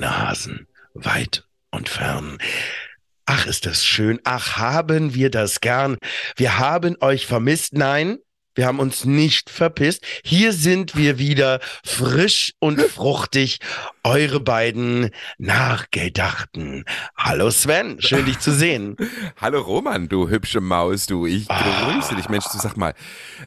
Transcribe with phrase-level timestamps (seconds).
[0.00, 2.38] Meine Hasen, weit und fern.
[3.26, 4.20] Ach, ist das schön.
[4.22, 5.98] Ach, haben wir das gern.
[6.36, 7.72] Wir haben euch vermisst.
[7.72, 8.18] Nein,
[8.54, 10.04] wir haben uns nicht verpisst.
[10.24, 13.58] Hier sind wir wieder frisch und fruchtig.
[14.04, 16.84] Eure beiden Nachgedachten.
[17.16, 18.94] Hallo Sven, schön dich zu sehen.
[19.40, 21.26] Hallo Roman, du hübsche Maus, du.
[21.26, 21.90] Ich Ah.
[21.90, 22.28] grüße dich.
[22.28, 22.94] Mensch, du sag mal,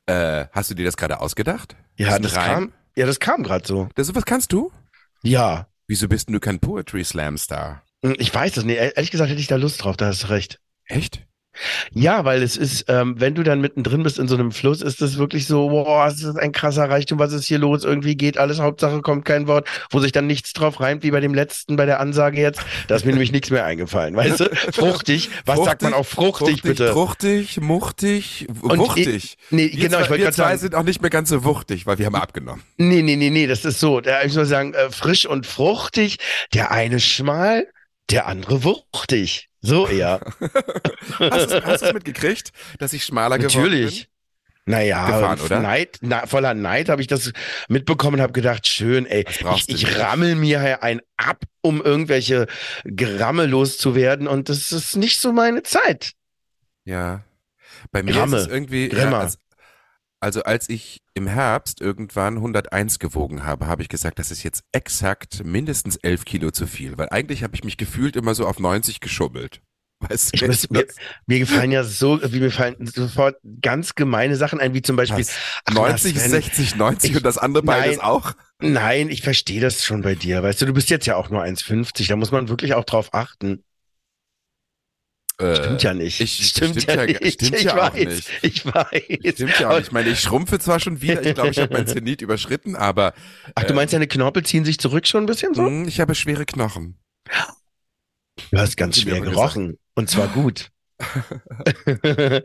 [0.06, 1.78] äh, hast du dir das gerade ausgedacht?
[1.96, 2.46] Ja, das Reim?
[2.46, 3.88] kam, ja, das kam gerade so.
[3.96, 4.70] Das, sowas kannst du?
[5.24, 7.84] Ja, Wieso bist denn du kein Poetry Slam Star?
[8.02, 8.78] ich weiß das nicht.
[8.78, 10.62] Ehrlich gesagt hätte ich da Lust drauf, da hast du recht.
[10.86, 11.28] Echt?
[11.94, 15.02] Ja, weil es ist, ähm, wenn du dann mittendrin bist in so einem Fluss, ist
[15.02, 17.84] das wirklich so, boah, es ist ein krasser Reichtum, was ist hier los?
[17.84, 21.20] Irgendwie geht alles, Hauptsache kommt kein Wort, wo sich dann nichts drauf reimt, wie bei
[21.20, 22.62] dem letzten, bei der Ansage jetzt.
[22.88, 24.46] Da ist mir nämlich nichts mehr eingefallen, weißt du?
[24.72, 26.92] Fruchtig, was sagt man auch fruchtig, bitte?
[26.94, 29.38] Fruchtig, muchtig, Und wuchtig.
[29.50, 31.30] Nee, Wir genau, zwei, ich wollte wir gerade zwei sagen, sind auch nicht mehr ganz
[31.30, 32.64] so wuchtig, weil wir haben abgenommen.
[32.78, 36.18] nee, nee, nee, nee, das ist so, da ich soll sagen, äh, frisch und fruchtig,
[36.54, 37.68] der eine schmal,
[38.10, 39.51] der andere wuchtig.
[39.62, 40.20] So eher.
[41.20, 44.10] Hast du hast du's mitgekriegt, dass ich schmaler geworden Natürlich.
[44.66, 45.60] Naja, Gefahren, oder?
[45.60, 47.32] Neid, na, voller Neid habe ich das
[47.68, 52.46] mitbekommen und habe gedacht, schön, ey, ich, ich rammel mir hier ein ab, um irgendwelche
[52.84, 56.14] Gramme loszuwerden und das ist nicht so meine Zeit.
[56.86, 56.94] bin?
[56.94, 57.24] Ja.
[57.92, 58.38] Bei mir Gramme.
[58.38, 59.38] ist es irgendwie, ja, als,
[60.22, 64.64] also als ich im Herbst irgendwann 101 gewogen habe, habe ich gesagt, das ist jetzt
[64.72, 68.60] exakt mindestens 11 Kilo zu viel, weil eigentlich habe ich mich gefühlt immer so auf
[68.60, 69.62] 90 geschummelt.
[70.00, 70.48] Weißt du?
[70.48, 70.88] muss, mir,
[71.28, 75.26] mir gefallen ja so, wie mir fallen sofort ganz gemeine Sachen ein, wie zum Beispiel
[75.28, 78.06] ach, na, 90, Sven, 60, 90 ich- und das andere beides nein.
[78.06, 78.34] auch?
[78.60, 80.42] Nein, ich verstehe das schon bei dir.
[80.42, 83.14] Weißt du, du bist jetzt ja auch nur 1,50, da muss man wirklich auch drauf
[83.14, 83.64] achten.
[85.42, 86.20] Äh, Stimmt ja nicht.
[86.22, 87.34] ich- stimmt, stimmt ja ja- nicht.
[87.42, 88.30] stimmt ich ja auch weiß, nicht.
[88.44, 89.34] Ich weiß.
[89.34, 89.88] Stimmt ja auch nicht.
[89.88, 93.14] Ich meine, ich schrumpfe zwar schon wieder, ich glaube, ich habe mein Zenit überschritten, aber
[93.56, 95.64] Ach, du meinst, deine Knorpel ziehen sich zurück schon ein bisschen so?
[95.64, 96.98] mh, ich habe schwere Knochen.
[98.52, 99.78] Du hast ganz schwer gerochen.
[99.96, 100.70] Und zwar gut.
[102.04, 102.42] ähm,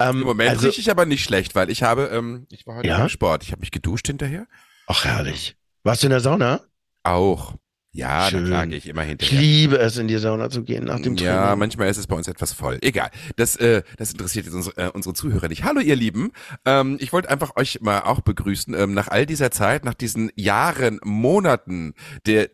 [0.00, 2.88] Im Moment also, rieche ich aber nicht schlecht, weil ich habe, ähm, ich war heute
[2.88, 2.98] Ja?
[2.98, 4.46] beim Sport, ich habe mich geduscht hinterher.
[4.86, 5.56] ach, herrlich.
[5.82, 6.60] Warst du in der Sauna?
[7.02, 7.54] Auch.
[7.96, 8.50] Ja, Schön.
[8.50, 9.40] da gehe ich immer Ich hinterher.
[9.40, 11.58] liebe es, in die Sauna zu gehen nach dem Ja, Training.
[11.60, 12.78] manchmal ist es bei uns etwas voll.
[12.82, 13.08] Egal.
[13.36, 15.62] Das, äh, das interessiert jetzt unsere, äh, unsere Zuhörer nicht.
[15.62, 16.32] Hallo, ihr Lieben.
[16.64, 18.74] Ähm, ich wollte einfach euch mal auch begrüßen.
[18.74, 21.94] Ähm, nach all dieser Zeit, nach diesen Jahren, Monaten
[22.26, 22.50] der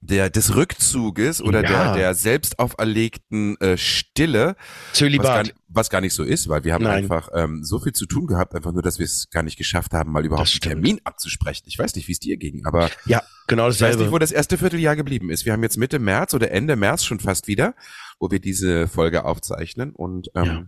[0.00, 1.68] der des Rückzuges oder Ja.
[1.92, 5.54] der der selbst auferlegten äh, Stille, was gar, Zölibat.
[5.68, 7.04] was gar nicht so ist, weil wir haben Nein.
[7.04, 9.92] einfach ähm, so viel zu tun gehabt, einfach nur, dass wir es gar nicht geschafft
[9.92, 10.60] haben, mal überhaupt einen.
[10.60, 11.64] Termin abzusprechen.
[11.66, 14.12] Ich weiß nicht, wie es dir ging, aber Ja, genau ich weiß nicht, dasselbe.
[14.12, 15.44] wo das erste Vierteljahr geblieben ist.
[15.44, 17.74] Wir haben jetzt Mitte März oder Ende März schon fast wieder,
[18.20, 19.90] wo wir diese Folge aufzeichnen.
[19.92, 20.66] Und ähm, Ja.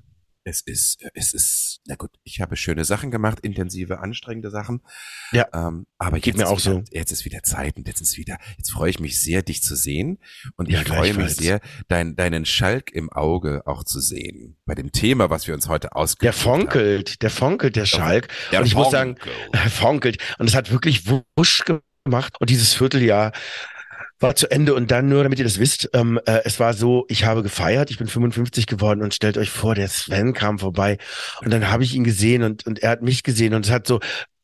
[0.48, 4.82] Es ist, es ist, na gut, ich habe schöne Sachen gemacht, intensive, anstrengende Sachen.
[5.32, 5.46] Ja.
[5.52, 6.84] Ähm, aber Geht jetzt mir ist auch wieder, so.
[6.90, 9.76] Jetzt ist wieder Zeit und jetzt ist wieder, jetzt freue ich mich sehr, dich zu
[9.76, 10.18] sehen.
[10.56, 14.56] Und Ja, ich freue mich sehr, dein, deinen Schalk im Auge auch zu sehen.
[14.64, 16.60] Bei dem Thema, was wir uns heute Der ausgesucht haben.
[16.60, 18.28] fonkelt, der fonkelt, der Schalk.
[18.50, 19.32] Der und ich muss sagen, Fonkel.
[19.52, 20.34] Er fonkelt.
[20.38, 21.04] Und es hat wirklich
[21.36, 22.34] wusch gemacht.
[22.40, 23.32] Und dieses Vierteljahr
[24.20, 24.74] war zu Ende.
[24.74, 27.90] Und dann nur, damit ihr das wisst, ähm, äh, es war so, ich habe gefeiert,
[27.90, 30.98] ich bin 55 geworden und stellt euch vor, der Sven kam vorbei.
[31.42, 33.86] Und dann habe ich ihn gesehen und, und er hat mich gesehen und es hat
[33.86, 34.00] so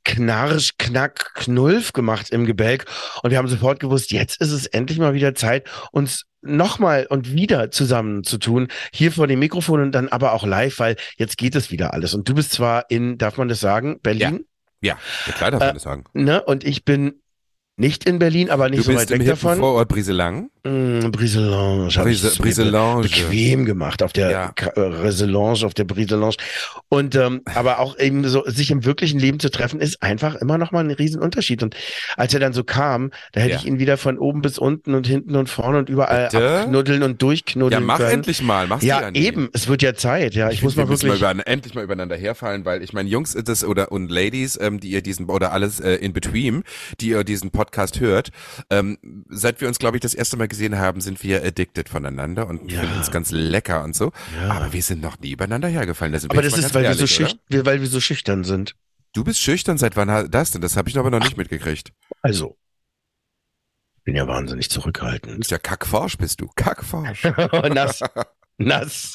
[0.06, 2.84] Knarsch, Knack, Knulf gemacht im Gebälk.
[3.22, 7.32] Und wir haben sofort gewusst, jetzt ist es endlich mal wieder Zeit, uns nochmal und
[7.32, 8.68] wieder zusammen zu tun.
[8.92, 12.12] Hier vor dem Mikrofon und dann aber auch live, weil jetzt geht es wieder alles.
[12.12, 14.44] Und du bist zwar in, darf man das sagen, Berlin?
[14.82, 16.04] Ja, ja klar darf man Äh, das sagen.
[16.12, 16.42] ne?
[16.42, 17.22] Und ich bin
[17.76, 19.58] nicht in Berlin, aber nicht Du so weit weg davon.
[19.58, 20.48] Vorort Briselang.
[20.66, 21.88] Mm, Briselange.
[21.88, 23.02] ich Brise, Briselange.
[23.02, 24.54] bequem gemacht auf der Ja.
[24.76, 26.36] Äh, Reselange, auf der Briselange.
[26.88, 30.56] Und ähm, aber auch eben so, sich im wirklichen Leben zu treffen, ist einfach immer
[30.56, 31.62] noch mal ein Riesenunterschied.
[31.64, 31.74] Und
[32.16, 33.56] als er dann so kam, da hätte Ja.
[33.58, 36.60] ich ihn wieder von oben bis unten und hinten und vorne und überall Bitte?
[36.60, 38.10] abknuddeln und Ja, durchknuddeln mach können.
[38.12, 38.68] endlich mal.
[38.68, 39.50] Machst Ja, ja eben.
[39.52, 40.34] Es wird ja Zeit.
[40.34, 41.20] Ja, ich, muss find, mal wirklich.
[41.20, 44.78] mal über, endlich mal übereinander herfallen, weil ich meine, Jungs es oder und Ladies, ähm,
[44.80, 46.62] die ihr diesen oder alles äh, in between,
[47.00, 47.63] die ihr diesen Podcast
[48.00, 48.30] hört,
[48.70, 52.46] ähm, seit wir uns, glaube ich, das erste Mal gesehen haben, sind wir addicted voneinander
[52.46, 52.80] und Ja.
[52.80, 54.12] finden uns ganz lecker und so.
[54.40, 54.50] Ja.
[54.50, 56.12] Aber wir sind noch nie übereinander hergefallen.
[56.12, 57.28] Da wir aber das ist, weil wir so ehrlich, oder?
[57.28, 58.74] schüchtern, weil wir so schüchtern sind.
[59.12, 59.78] Du bist schüchtern.
[59.78, 60.60] Seit wann das denn?
[60.60, 61.92] Das habe ich aber noch nicht mitgekriegt.
[62.22, 62.56] Also.
[64.04, 65.38] bin ja wahnsinnig Du zurückhaltend.
[65.38, 66.48] bist ja kackforsch, bist du.
[66.56, 67.24] Kackforsch.
[67.72, 68.00] nass.
[68.58, 69.14] Nass.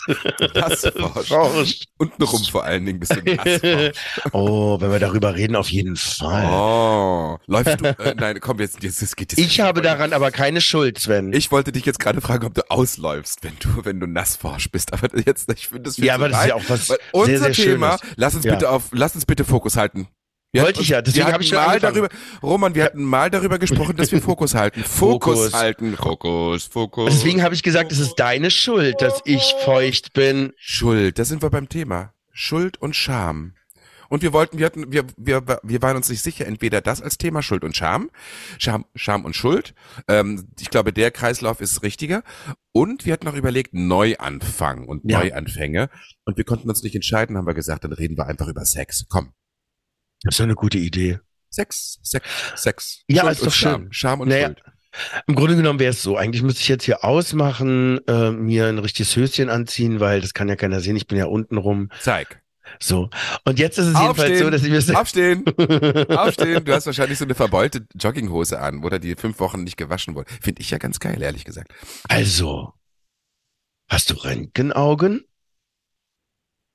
[0.54, 1.28] Nassforsch.
[1.30, 1.84] Forsch.
[1.98, 3.92] Untenrum vor allen Dingen bist du nassforsch.
[4.34, 6.46] oh, wenn wir darüber reden, auf jeden Fall.
[6.52, 7.38] Oh.
[7.48, 9.40] Läufst du, äh, nein, komm, jetzt, jetzt, jetzt geht es.
[9.40, 11.32] Ich habe daran aber keine Schuld, Sven.
[11.34, 14.92] Ich wollte dich jetzt gerade fragen, ob du ausläufst, wenn du, wenn du nassforsch bist.
[14.94, 17.54] Aber jetzt, ich finde das ja, aber das ist ja auch was weil sehr, unser
[17.54, 18.16] sehr Thema, Schönes.
[18.18, 18.54] lass uns Ja.
[18.54, 20.08] bitte auf, lass uns bitte Fokus halten.
[20.52, 21.94] Wir Wollte hatten ich ja, deswegen wir habe ich mal angefangen.
[21.96, 22.10] darüber,
[22.42, 24.84] Roman, wir hatten mal darüber gesprochen, dass wir Fokus halten.
[24.84, 25.54] Fokus, Fokus.
[25.54, 25.96] halten.
[25.96, 27.14] Fokus, Fokus.
[27.14, 30.54] Deswegen habe ich gesagt, es ist deine Schuld, dass ich feucht bin.
[30.58, 32.14] Schuld, da sind wir beim Thema.
[32.32, 33.54] Schuld und Scham.
[34.10, 37.20] Und wir wollten, wir hatten, wir, wir, wir waren uns nicht sicher, entweder das als
[37.20, 38.10] Thema Schuld und Scham,
[38.58, 39.76] Scham, Scham und Schuld.
[40.08, 42.24] Ähm, ich glaube, der Kreislauf ist richtiger.
[42.72, 45.20] Und wir hatten noch überlegt, Neuanfang und Ja.
[45.20, 45.92] Neuanfänge.
[46.26, 49.06] Und wir konnten uns nicht entscheiden, haben wir gesagt, dann reden wir einfach über Sex.
[49.10, 49.34] Komm.
[50.24, 51.20] Das ist doch eine gute Idee.
[51.50, 52.26] Sex, Sex,
[52.56, 53.02] Sex.
[53.08, 53.82] Ja, Schuld ist doch Scham.
[53.84, 53.94] schön.
[53.94, 54.64] Scham und Naja, Schuld.
[55.28, 56.18] Im Grunde genommen wäre es so.
[56.18, 60.50] Eigentlich müsste ich jetzt hier ausmachen, äh, mir ein richtiges Höschen anziehen, weil das kann
[60.50, 60.96] ja keiner sehen.
[60.96, 61.90] Ich bin ja unten rum.
[62.02, 62.42] Zeig.
[62.80, 63.10] So.
[63.46, 65.46] Und jetzt ist es jedenfalls so, dass ich mir Aufstehen.
[66.10, 66.66] Aufstehen.
[66.66, 70.32] Du hast wahrscheinlich so eine verbeulte Jogginghose an, oder die fünf Wochen nicht gewaschen wurde.
[70.42, 71.72] Finde ich ja ganz geil, ehrlich gesagt.
[72.08, 72.74] Also,
[73.90, 75.26] hast du Röntgenaugen?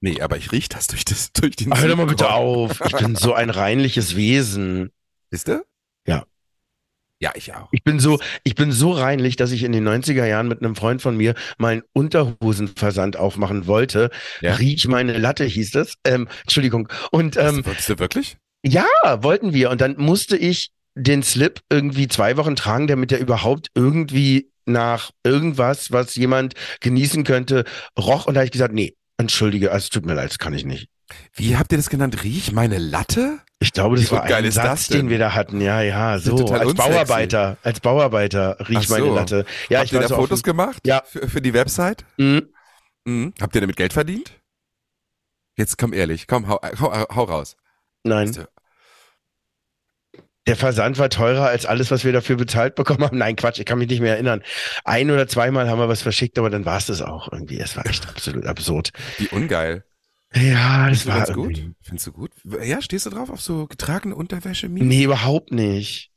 [0.04, 2.78] Nee, aber ich riech das durch das, durch den hör doch mal bitte auf.
[2.84, 4.90] Ich bin so ein reinliches Wesen.
[5.30, 5.64] Bist du?
[6.06, 6.26] Ja.
[7.20, 7.68] Ja, ich auch.
[7.72, 10.76] Ich bin so, ich bin so reinlich, dass ich in den 90er Jahren mit einem
[10.76, 14.10] Freund von mir mal einen Unterhosenversand aufmachen wollte.
[14.42, 14.56] Ja.
[14.56, 15.94] Riech meine Latte hieß das.
[16.04, 16.90] Ähm, Entschuldigung.
[17.10, 18.36] Und ähm, Ähm, Wolltest du wirklich?
[18.62, 18.84] ja,
[19.22, 19.70] wollten wir.
[19.70, 25.12] Und dann musste ich den Slip irgendwie zwei Wochen tragen, damit er überhaupt irgendwie nach
[25.24, 27.64] irgendwas, was jemand genießen könnte,
[27.98, 28.26] roch.
[28.26, 30.64] Und da habe ich gesagt, nee, entschuldige, also es tut mir leid, das kann ich
[30.64, 30.88] nicht.
[31.34, 32.24] Wie habt ihr das genannt?
[32.24, 33.38] Riech meine Latte?
[33.60, 35.60] Ich glaube, das Wie war ein Satz, den wir da hatten.
[35.60, 36.32] Ja, ja, so.
[36.32, 36.74] Als unsexy.
[36.74, 39.14] Bauarbeiter, als Bauarbeiter Ach riecht meine so.
[39.14, 39.46] Latte.
[39.68, 40.80] Ja, habt ich ihr da so Fotos auf, gemacht?
[40.86, 41.02] Ja.
[41.06, 42.04] Für, für die Website?
[42.16, 42.48] Mhm.
[43.04, 43.34] Mhm.
[43.40, 44.32] Habt ihr damit Geld verdient?
[45.56, 47.56] Jetzt komm ehrlich, komm, hau, hau, hau raus.
[48.02, 48.36] Nein.
[50.46, 53.18] Der Versand war teurer als alles, was wir dafür bezahlt bekommen haben.
[53.18, 54.42] Nein, Quatsch, ich kann mich nicht mehr erinnern.
[54.84, 57.58] Ein oder zweimal haben wir was verschickt, aber dann war es das auch irgendwie.
[57.58, 58.90] Es war echt absolut absurd.
[59.18, 59.84] Wie ungeil.
[60.34, 61.62] Ja, das Findest war gut?
[61.80, 62.30] Findest du gut?
[62.62, 64.68] Ja, stehst du drauf auf so getragene Unterwäsche?
[64.68, 64.84] Mimi?
[64.84, 66.10] Nee, überhaupt nicht.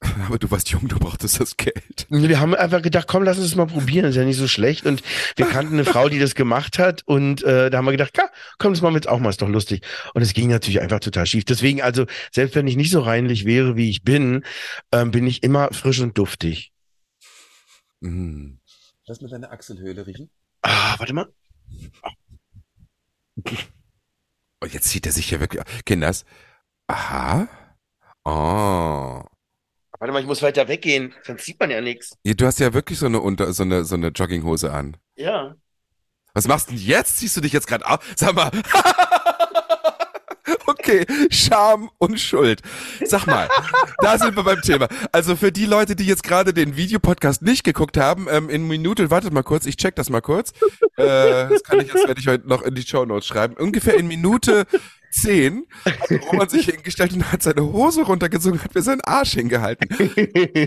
[0.26, 2.06] Aber du warst jung, du brauchtest das Geld.
[2.08, 4.86] Wir haben einfach gedacht, komm, lass uns das mal probieren, ist ja nicht so schlecht.
[4.86, 5.02] Und
[5.36, 7.02] wir kannten eine Frau, die das gemacht hat.
[7.06, 9.42] Und äh, da haben wir gedacht, ja, komm, das machen wir jetzt auch mal, ist
[9.42, 9.84] doch lustig.
[10.14, 11.44] Und es ging natürlich einfach total schief.
[11.44, 14.44] Deswegen, also, selbst wenn ich nicht so reinlich wäre, wie ich bin,
[14.92, 16.72] ähm, bin ich immer frisch und duftig.
[18.00, 18.60] Mhm.
[19.06, 20.30] Lass mir deine Achselhöhle riechen.
[20.62, 21.32] Ah, warte mal.
[24.60, 25.62] Oh, jetzt zieht er sich hier wirklich.
[25.84, 26.24] Kinders.
[26.86, 27.48] Aha.
[28.24, 29.37] Oh.
[29.98, 32.16] Warte mal, ich muss weiter weggehen, sonst sieht man ja nichts.
[32.24, 34.96] Ja, Du hast ja wirklich so eine unter so eine so eine Jogginghose an.
[35.16, 35.56] Ja.
[36.34, 37.18] Was machst du denn jetzt?
[37.18, 38.00] Ziehst du dich jetzt gerade auf?
[38.16, 38.50] Sag mal.
[40.66, 42.62] Okay, Scham und Schuld.
[43.04, 43.48] Sag mal,
[44.00, 44.88] da sind wir beim Thema.
[45.12, 49.10] Also für die Leute, die jetzt gerade den Videopodcast nicht geguckt haben, ähm, in Minute,
[49.10, 50.52] wartet mal kurz, ich check das mal kurz.
[50.96, 53.54] Äh, das kann ich jetzt, werde ich heute noch in die Show Notes schreiben.
[53.58, 54.66] Ungefähr in Minute
[55.22, 59.88] zehn hat Roman sich hingestellt und hat seine Hose runtergezogen, hat mir seinen Arsch hingehalten.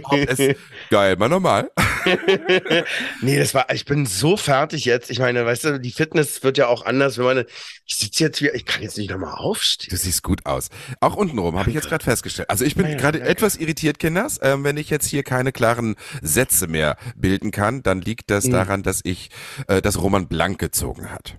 [0.04, 0.56] Oh, es,
[0.90, 1.72] geil, mal normal.
[3.22, 5.10] nee, das war, ich bin so fertig jetzt.
[5.12, 7.46] Ich meine, weißt du, die Fitness wird ja auch anders, wenn man,
[7.86, 9.90] ich sitze jetzt hier, ich kann jetzt nicht nochmal aufstehen.
[9.92, 10.70] Du siehst gut aus.
[11.00, 12.50] Auch untenrum habe ich jetzt gerade festgestellt.
[12.50, 14.40] Also ich bin Ja, gerade etwas irritiert, Kinders.
[14.42, 18.52] Ähm, wenn ich jetzt hier keine klaren Sätze mehr bilden kann, dann liegt das Mhm.
[18.52, 19.30] daran, dass ich,
[19.68, 21.38] äh, dass Roman blank gezogen hat.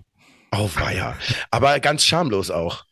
[0.51, 1.17] Auf Weiher.
[1.51, 2.85] Aber ganz schamlos auch.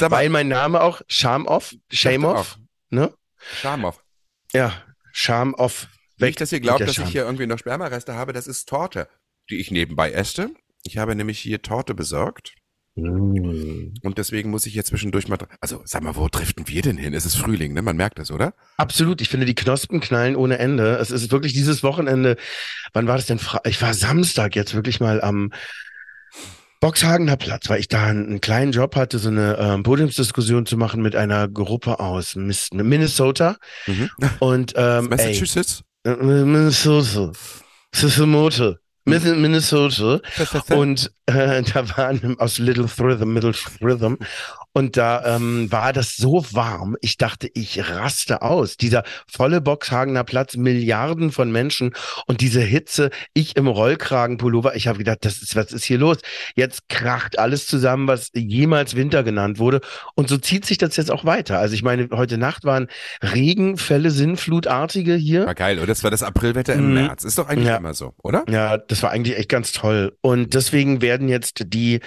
[0.00, 2.58] Mal, Weil mein Name auch Sham off, Shame off,
[2.90, 3.12] ne?
[3.60, 4.02] Scham auf.
[4.52, 4.72] Ja,
[5.12, 5.88] Sham off.
[6.18, 7.06] Nicht, dass ihr glaubt, dass Scham.
[7.06, 8.32] ich hier irgendwie noch Spermareste habe.
[8.32, 9.08] Das ist Torte,
[9.50, 10.50] die ich nebenbei esse.
[10.84, 12.54] Ich habe nämlich hier Torte besorgt.
[12.96, 13.92] Mm.
[14.02, 17.12] Und deswegen muss ich hier zwischendurch mal, also sag mal, wo driften wir denn hin?
[17.12, 17.82] Es ist Frühling, ne?
[17.82, 18.54] Man merkt das, oder?
[18.76, 19.20] Absolut.
[19.20, 20.96] Ich finde, die Knospen knallen ohne Ende.
[20.98, 22.36] Es ist wirklich dieses Wochenende.
[22.92, 23.40] Wann war das denn?
[23.40, 25.52] Fre- Ich war Samstag jetzt wirklich mal am
[26.84, 30.76] Boxhagener Platz, weil ich da einen, einen kleinen Job hatte, so eine ähm, Podiumsdiskussion zu
[30.76, 33.56] machen mit einer Gruppe aus Minnesota.
[33.86, 34.10] Mhm.
[34.40, 35.82] Und ähm, ey, Massachusetts?
[36.04, 37.32] äh, Minnesota.
[37.94, 38.76] Minnesota.
[39.06, 40.20] Min- Minnesota.
[40.76, 44.16] Und äh, da waren aus Little Rhythm, Middle Rhythm.
[44.76, 46.96] Und da ähm, war das so warm.
[47.00, 48.76] Ich dachte, ich raste aus.
[48.76, 51.94] Dieser volle Boxhagener Platz, Milliarden von Menschen
[52.26, 53.10] und diese Hitze.
[53.34, 54.74] Ich im Rollkragenpullover.
[54.74, 56.18] Ich habe gedacht, das ist, was ist hier los?
[56.56, 59.80] Jetzt kracht alles zusammen, was jemals Winter genannt wurde.
[60.16, 61.60] Und so zieht sich das jetzt auch weiter.
[61.60, 62.88] Also ich meine, heute Nacht waren
[63.22, 65.46] Regenfälle, Sinnflutartige hier.
[65.46, 65.86] War geil, oder?
[65.86, 66.94] Das war das Aprilwetter im Mhm.
[66.94, 67.22] März.
[67.22, 67.76] Ist doch eigentlich Ja.
[67.76, 68.44] immer so, oder?
[68.48, 70.16] Ja, das war eigentlich echt ganz toll.
[70.20, 72.00] Und deswegen werden jetzt die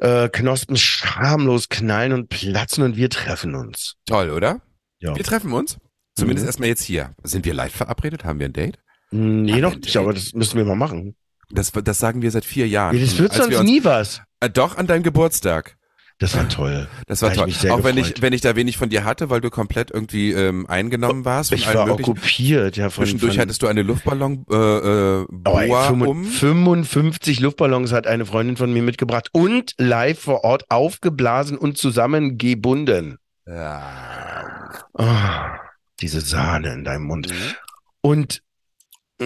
[0.00, 3.94] äh, Knospen schamlos knallen und platzen und wir treffen uns.
[4.06, 4.60] Toll, oder?
[4.98, 5.14] Ja.
[5.16, 5.78] Wir treffen uns.
[6.14, 6.48] Zumindest Mhm.
[6.48, 7.14] erstmal jetzt hier.
[7.22, 8.24] Sind wir live verabredet?
[8.24, 8.78] Haben wir ein Date?
[9.10, 11.14] Nee, Ach, noch nicht, aber das müssen wir mal machen.
[11.50, 12.96] Das, das sagen wir seit vier Jahren.
[12.96, 14.20] Ja, das wird Als wir sonst uns, nie was.
[14.40, 15.76] äh, doch, an deinem Geburtstag.
[16.18, 16.88] Das war toll.
[17.06, 17.70] Das war Da toll.
[17.70, 20.66] Auch wenn ich, wenn ich da wenig von dir hatte, weil du komplett irgendwie ähm,
[20.66, 24.54] eingenommen warst von Ich war okkupiert, ja, von, Zwischendurch von hattest du eine Luftballon äh,
[24.54, 26.24] äh, Oh, Boa 55 um.
[26.24, 33.18] 55 Luftballons hat eine Freundin von mir mitgebracht und live vor Ort aufgeblasen und zusammengebunden.
[33.46, 34.70] Ja.
[34.94, 35.58] Ah,
[36.00, 37.28] diese Sahne in deinem Mund.
[37.28, 37.54] Mhm.
[38.00, 38.42] Und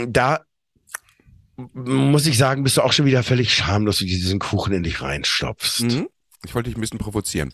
[0.08, 0.40] da
[1.74, 4.82] muss ich sagen, bist du auch schon wieder völlig schamlos, wie du diesen Kuchen in
[4.82, 5.82] dich reinstopfst.
[5.82, 6.08] Mhm.
[6.44, 7.52] Ich wollte dich ein bisschen provozieren.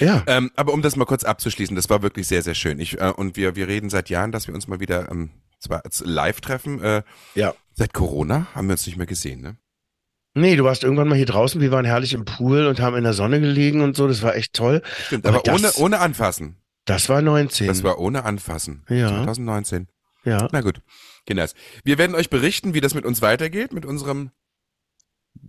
[0.00, 0.22] Ja.
[0.26, 2.80] Ähm, aber um das mal kurz abzuschließen, das war wirklich sehr, sehr schön.
[2.80, 5.82] Ich, äh, und wir, wir reden seit Jahren, dass wir uns mal wieder ähm, zwar
[6.00, 6.82] live treffen.
[6.82, 7.02] Äh,
[7.34, 7.54] Ja.
[7.74, 9.56] Seit Corona haben wir uns nicht mehr gesehen, ne?
[10.34, 13.04] Nee, du warst irgendwann mal hier draußen, wir waren herrlich im Pool und haben in
[13.04, 14.82] der Sonne gelegen und so, das war echt toll.
[15.06, 16.56] Stimmt, Aber aber, ohne, das- ohne Anfassen.
[16.84, 17.66] Das war 19.
[17.66, 18.84] Das war ohne Anfassen.
[18.88, 19.08] Ja.
[19.08, 19.88] 2019.
[20.24, 20.48] ja.
[20.52, 20.80] Na gut,
[21.26, 21.54] Kinders.
[21.84, 24.30] Wir werden euch berichten, wie das mit uns weitergeht, mit unserem,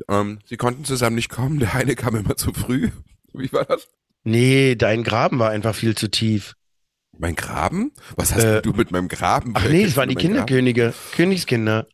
[0.08, 2.89] ähm, sie konnten zusammen nicht kommen, der eine kam immer zu früh.
[3.34, 3.88] Wie war das?
[4.24, 6.56] Nee, dein Graben war einfach viel zu tief.
[7.18, 7.91] Mein Graben?
[8.15, 9.53] Was hast Äh, du mit meinem Graben?
[9.56, 10.27] Ach nee, es waren die Graben?
[10.27, 11.88] Kinderkönige, Königskinder.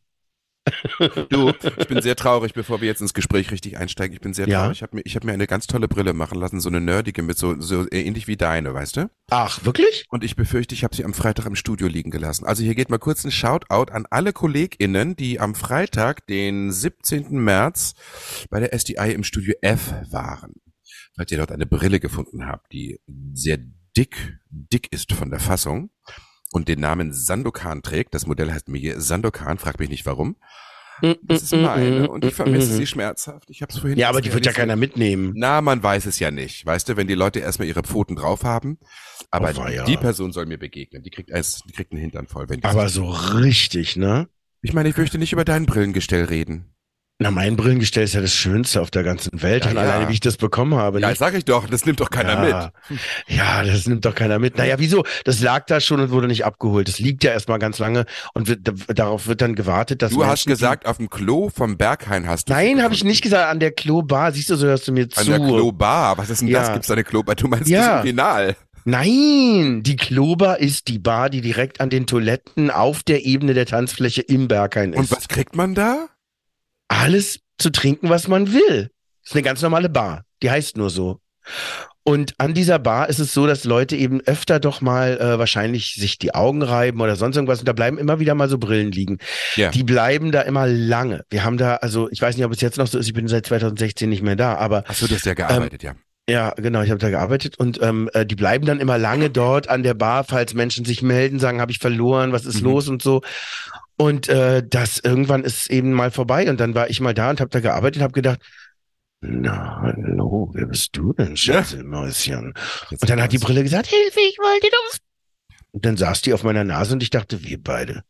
[1.30, 4.14] Du, ich bin sehr traurig, bevor wir jetzt ins Gespräch richtig einsteigen.
[4.14, 4.62] Ich bin sehr Ja.
[4.62, 4.78] traurig.
[4.78, 7.22] Ich habe mir, ich hab mir eine ganz tolle Brille machen lassen, so eine nerdige
[7.22, 9.10] mit so, so ähnlich wie deine, weißt du?
[9.30, 10.04] Ach, wirklich?
[10.08, 12.44] Und ich befürchte, ich habe sie am Freitag im Studio liegen gelassen.
[12.46, 17.30] Also hier geht mal kurz ein Shoutout an alle KollegInnen, die am Freitag, den 17.
[17.30, 17.94] März,
[18.50, 20.54] bei der SDI im Studio F waren.
[21.16, 23.00] Falls ihr dort eine Brille gefunden habt, die
[23.34, 23.58] sehr
[23.96, 25.90] dick, dick ist von der Fassung
[26.52, 28.14] und den Namen Sandokan trägt.
[28.14, 30.36] Das Modell heißt mir Sandokan, frag mich nicht warum.
[31.22, 33.50] Das ist meine und ich vermisse sie schmerzhaft.
[33.50, 35.32] Ich habe es vorhin Ja, aber die wird ja keiner mitnehmen.
[35.36, 36.64] Na, man weiß es ja nicht.
[36.64, 38.78] Weißt du, wenn die Leute erstmal ihre Pfoten drauf haben.
[39.30, 39.84] Aber Oh, weia.
[39.84, 41.02] die Person soll mir begegnen.
[41.02, 42.48] Die kriegt eins, die kriegt einen Hintern voll.
[42.48, 44.28] Wenn die Aber so richtig, ne?
[44.62, 46.72] ich meine, ich möchte nicht über dein Brillengestell reden.
[47.18, 49.64] Na, mein Brillengestell ist ja das Schönste auf der ganzen Welt.
[49.64, 49.82] Ja, und ja.
[49.84, 51.00] alleine, wie ich das bekommen habe.
[51.00, 51.18] Ja, nicht?
[51.18, 51.66] sag ich doch.
[51.66, 52.70] Das nimmt doch keiner ja.
[52.90, 52.98] mit.
[53.34, 54.58] Ja, das nimmt doch keiner mit.
[54.58, 55.02] Naja, wieso?
[55.24, 56.88] Das lag da schon und wurde nicht abgeholt.
[56.88, 58.04] Das liegt ja erstmal ganz lange
[58.34, 61.48] und wird, da- darauf wird dann gewartet, dass Du hast Menschen, gesagt, auf dem Klo
[61.48, 62.52] vom Berghain hast du.
[62.52, 63.50] Nein, habe ich nicht gesagt.
[63.50, 64.32] An der Klobar.
[64.32, 65.18] Siehst du, so hörst du mir zu.
[65.18, 66.18] An der Klobar.
[66.18, 66.70] Was ist denn das?
[66.70, 67.34] Gibt's da eine Klobar?
[67.34, 67.94] Du meinst Ja.
[67.96, 68.56] das Urinal.
[68.84, 73.64] Nein, die Klobar ist die Bar, die direkt an den Toiletten auf der Ebene der
[73.66, 74.98] Tanzfläche im Berghain ist.
[74.98, 76.08] Und was kriegt man da?
[76.88, 78.90] Alles zu trinken, was man will.
[79.22, 80.22] Das ist eine ganz normale Bar.
[80.42, 81.20] Die heißt nur so.
[82.02, 85.94] Und an dieser Bar ist es so, dass Leute eben öfter doch mal äh, wahrscheinlich
[85.94, 87.58] sich die Augen reiben oder sonst irgendwas.
[87.58, 89.18] Und da bleiben immer wieder mal so Brillen liegen.
[89.56, 89.70] Ja.
[89.72, 91.24] Die bleiben da immer lange.
[91.30, 93.26] Wir haben da, also ich weiß nicht, ob es jetzt noch so ist, ich bin
[93.26, 95.94] seit 2016 nicht mehr da, aber Hast du das ja gearbeitet, ja.
[96.28, 99.68] ja, genau, ich habe da gearbeitet und ähm, äh, die bleiben dann immer lange dort
[99.68, 102.68] an der Bar, falls Menschen sich melden, sagen, habe ich verloren, was ist Mhm.
[102.68, 103.22] los und so.
[103.96, 107.40] Und äh, das irgendwann ist eben mal vorbei und dann war ich mal da und
[107.40, 108.40] habe da gearbeitet, habe gedacht,
[109.22, 112.52] na hallo, wer bist du denn, Schätzelmäuschen?
[112.90, 113.38] Jetzt Und dann hat die.
[113.38, 114.98] Brille gesagt, Hilfe, ich wollte doch.
[115.72, 118.04] Und dann saß die auf meiner Nase und ich dachte, wir beide,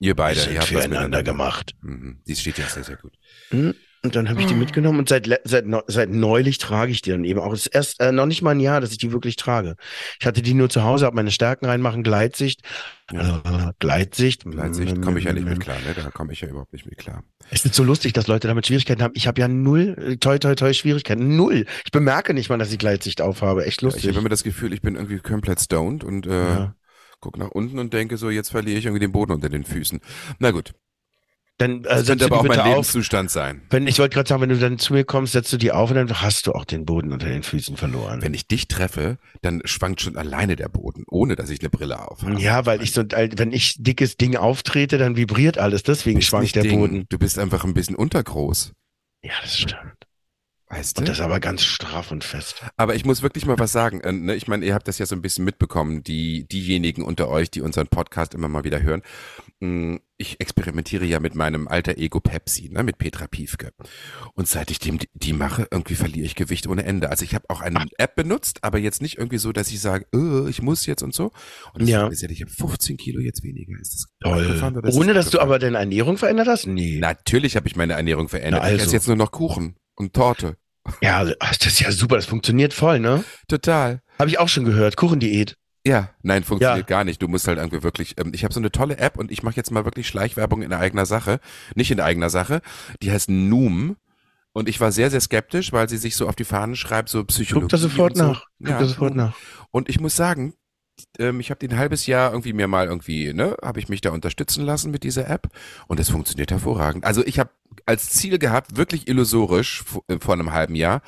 [0.00, 1.74] Ihr beide, ihr habt füreinander miteinander gemacht.
[1.82, 2.22] Mhm.
[2.26, 3.14] Die steht ja sehr, sehr gut.
[4.04, 4.56] Und dann habe ich die Ah.
[4.58, 7.52] mitgenommen und seit, seit, seit neulich trage ich die dann eben auch.
[7.52, 9.74] Es ist erst äh, noch nicht mal ein Jahr, dass ich die wirklich trage.
[10.20, 12.60] Ich hatte die nur zu Hause, habe meine Stärken reinmachen, Gleitsicht.
[13.10, 13.38] Ja.
[13.44, 14.44] Äh, Gleitsicht.
[14.44, 15.94] Gleitsicht komme ich ja nicht mit klar, ne?
[16.00, 17.24] Da komme ich ja überhaupt nicht mit klar.
[17.50, 19.14] Es ist so lustig, dass Leute damit Schwierigkeiten haben.
[19.16, 21.36] Ich habe ja null, äh, toi, toi, toi, Schwierigkeiten.
[21.36, 21.66] Null.
[21.84, 23.64] Ich bemerke nicht mal, dass ich Gleitsicht aufhabe.
[23.66, 24.10] Echt Ja, ich lustig.
[24.10, 26.74] habe immer das Gefühl, ich bin irgendwie komplett stoned und äh, Ja.
[27.20, 30.00] guck nach unten und denke so, jetzt verliere ich irgendwie den Boden unter den Füßen.
[30.38, 30.72] Na gut,
[31.58, 32.70] Dann äh, das setzt könnte aber auch mein bitte auf.
[32.70, 33.62] Lebenszustand sein.
[33.70, 35.90] Wenn, ich wollte gerade sagen, wenn du dann zu mir kommst, setzt du die auf
[35.90, 38.22] und dann hast du auch den Boden unter den Füßen verloren.
[38.22, 42.08] Wenn ich dich treffe, dann schwankt schon alleine der Boden, ohne dass ich eine Brille
[42.08, 42.40] auf habe.
[42.40, 45.82] ja, weil ich so, wenn ich dickes Ding auftrete, dann vibriert alles.
[45.82, 47.06] Deswegen schwankt der Ding, Boden.
[47.08, 48.72] Du bist einfach ein bisschen untergroß.
[49.22, 49.97] Ja, das stimmt.
[50.70, 51.00] Weißt du?
[51.00, 52.62] Und das aber ganz straff und fest.
[52.76, 54.00] Aber ich muss wirklich mal was sagen.
[54.02, 54.34] Äh, ne?
[54.34, 57.62] Ich meine, ihr habt das ja so ein bisschen mitbekommen, die diejenigen unter euch, die
[57.62, 59.02] unseren Podcast immer mal wieder hören.
[59.60, 63.70] Mm, Ich experimentiere ja mit meinem alter Ego Pepsi, ne, mit Petra Piefke.
[64.34, 67.08] Und seit ich dem die, mache, irgendwie verliere ich Gewicht ohne Ende.
[67.08, 70.06] Also ich habe auch eine App benutzt, aber jetzt nicht irgendwie so, dass ich sage,
[70.12, 71.30] äh, ich muss jetzt und so.
[71.72, 72.08] Und Ja.
[72.08, 73.78] ist ja, ich habe 15 Kilo jetzt weniger.
[73.80, 74.60] Ist das Toll.
[74.92, 76.66] Ohne, das dass du aber deine Ernährung verändert hast?
[76.66, 76.98] Nee.
[76.98, 78.62] Natürlich habe ich meine Ernährung verändert.
[78.62, 78.84] Na Ich also.
[78.86, 80.56] esse jetzt nur noch Kuchen und Torte.
[81.02, 83.24] Ja, also, das ist ja super, das funktioniert voll, ne?
[83.48, 84.00] Total.
[84.18, 84.96] Habe ich auch schon gehört.
[84.96, 85.56] Kuchendiät.
[85.86, 86.96] Ja, nein, funktioniert Ja.
[86.96, 87.22] gar nicht.
[87.22, 89.56] Du musst halt irgendwie wirklich, ähm, ich habe so eine tolle App und ich mache
[89.56, 91.40] jetzt mal wirklich Schleichwerbung in eigener Sache,
[91.74, 92.60] nicht in eigener Sache.
[93.02, 93.96] Die heißt Noom
[94.52, 97.24] und ich war sehr, sehr skeptisch, weil sie sich so auf die Fahnen schreibt, so
[97.24, 97.64] Psychologie.
[97.64, 98.24] Guck da sofort so.
[98.24, 98.44] nach.
[98.58, 99.34] Guck Ja, da sofort nach.
[99.70, 100.54] Und ich muss sagen,
[101.18, 104.00] ähm, ich habe den ein halbes Jahr irgendwie mir mal irgendwie, ne, habe ich mich
[104.00, 105.48] da unterstützen lassen mit dieser App
[105.86, 107.04] und es funktioniert hervorragend.
[107.04, 107.50] Also ich habe
[107.86, 111.02] als Ziel gehabt, wirklich illusorisch vor, äh, vor einem halben Jahr,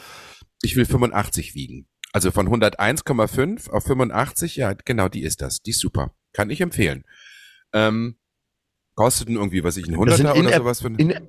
[0.62, 1.86] ich will 85 wiegen.
[2.12, 5.62] Also von 101,5 auf 85, ja, genau, die ist das.
[5.62, 6.12] Die ist super.
[6.32, 7.04] Kann ich empfehlen.
[7.72, 8.16] Ähm,
[8.94, 11.28] kosteten irgendwie, was ich, ein 100er oder sowas für ein, In,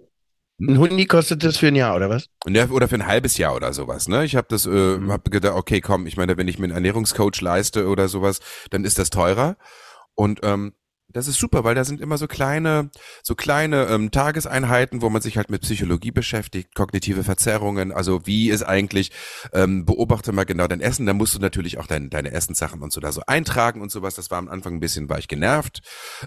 [0.60, 2.28] ein Hundi kostet das für ein Jahr, oder was?
[2.46, 4.26] oder für ein halbes Jahr oder sowas, ne?
[4.26, 5.12] Ich habe das, äh, Mhm.
[5.12, 8.86] hab gedacht, okay, komm, ich meine, wenn ich mir einen Ernährungscoach leiste oder sowas, dann
[8.86, 9.58] ist das teurer.
[10.14, 10.74] Und ähm,
[11.14, 12.90] das ist super, weil da sind immer so kleine,
[13.24, 18.50] so kleine ähm, Tageseinheiten, wo man sich halt mit Psychologie beschäftigt, kognitive Verzerrungen, also wie
[18.50, 19.12] ist eigentlich,
[19.54, 22.92] ähm, beobachte mal genau dein Essen, dann musst du natürlich auch dein, deine Essenssachen und
[22.92, 24.16] so da so eintragen und sowas.
[24.16, 25.82] Das war am Anfang ein bisschen, war ich genervt,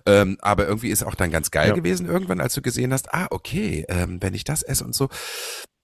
[0.07, 1.75] ähm, aber irgendwie ist auch dann ganz geil Ja.
[1.75, 5.09] gewesen irgendwann, als du gesehen hast, ah, okay, ähm, wenn ich das esse und so,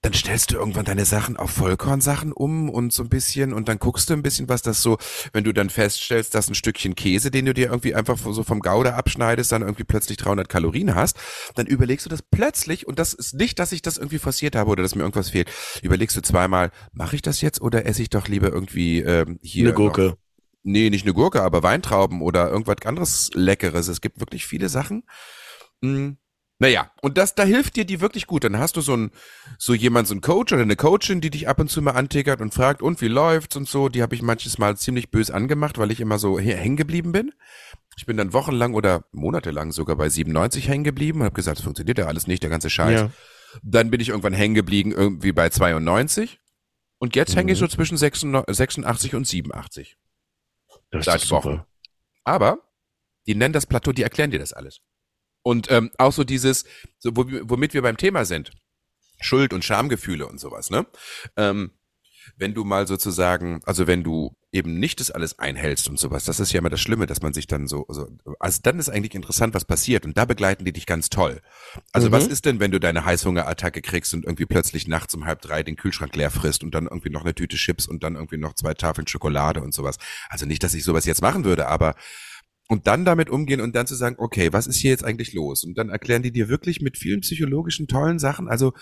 [0.03, 3.79] dann stellst du irgendwann deine Sachen auf Vollkornsachen um und so ein bisschen und dann
[3.79, 4.97] guckst du ein bisschen, was das so,
[5.33, 8.61] wenn du dann feststellst, dass ein Stückchen Käse, den du dir irgendwie einfach so vom
[8.61, 11.19] Gouda abschneidest, dann irgendwie plötzlich 300 Kalorien hast,
[11.55, 14.71] dann überlegst du das plötzlich und das ist nicht, dass ich das irgendwie forciert habe
[14.71, 15.51] oder dass mir irgendwas fehlt.
[15.83, 19.67] Überlegst du zweimal, mache ich das jetzt oder esse ich doch lieber irgendwie ähm, hier
[19.67, 20.03] Eine Gurke.
[20.07, 20.17] Noch,
[20.63, 23.89] nee, nicht eine Gurke, aber Weintrauben oder irgendwas anderes Leckeres.
[23.89, 25.05] Es gibt wirklich viele Sachen.
[25.83, 26.13] Mm.
[26.63, 28.45] Naja, und das, da hilft dir die wirklich gut.
[28.45, 29.11] Dann hast du so ein,
[29.59, 32.43] so jemand, so ein Coach oder eine Coachin, die dich ab und zu mal antickert
[32.43, 33.89] und fragt, und wie läuft's und so.
[33.89, 37.13] Die habe ich manches Mal ziemlich bös angemacht, weil ich immer so hier hängen geblieben
[37.13, 37.33] bin.
[37.97, 41.65] Ich bin dann wochenlang oder monatelang sogar bei 97 hängen geblieben und habe gesagt, das
[41.65, 43.01] funktioniert ja alles nicht, der ganze Scheiß.
[43.01, 43.11] Ja.
[43.63, 46.41] Dann bin ich irgendwann hängen geblieben, irgendwie bei 92.
[46.99, 47.65] Und jetzt hänge ich Mhm.
[47.65, 49.97] so zwischen 86 und 87.
[50.91, 51.51] Das Seit ist Wochen.
[51.53, 51.67] super.
[52.25, 52.59] Aber
[53.27, 54.81] die nennen das Plateau, die erklären dir das alles.
[55.43, 56.65] Und ähm, auch so dieses,
[56.99, 58.51] so, wo, womit wir beim Thema sind,
[59.21, 60.87] Schuld und Schamgefühle und sowas, ne?
[61.37, 61.73] Ähm,
[62.37, 66.41] wenn du mal sozusagen, also wenn du eben nicht das alles einhältst und sowas, das
[66.41, 69.15] ist ja immer das Schlimme, dass man sich dann so, so also dann ist eigentlich
[69.15, 71.41] interessant, was passiert und da begleiten die dich ganz toll.
[71.93, 72.13] Also Mhm.
[72.13, 75.63] was ist denn, wenn du deine Heißhungerattacke kriegst und irgendwie plötzlich nachts um halb drei
[75.63, 78.55] den Kühlschrank leer frisst und dann irgendwie noch eine Tüte Chips und dann irgendwie noch
[78.55, 79.97] zwei Tafeln Schokolade und sowas.
[80.29, 81.95] Also nicht, dass ich sowas jetzt machen würde, aber
[82.71, 85.65] und dann damit umgehen und dann zu sagen, okay, was ist hier jetzt eigentlich los?
[85.65, 88.49] Und dann erklären die dir wirklich mit vielen psychologischen tollen Sachen.
[88.49, 88.73] Also,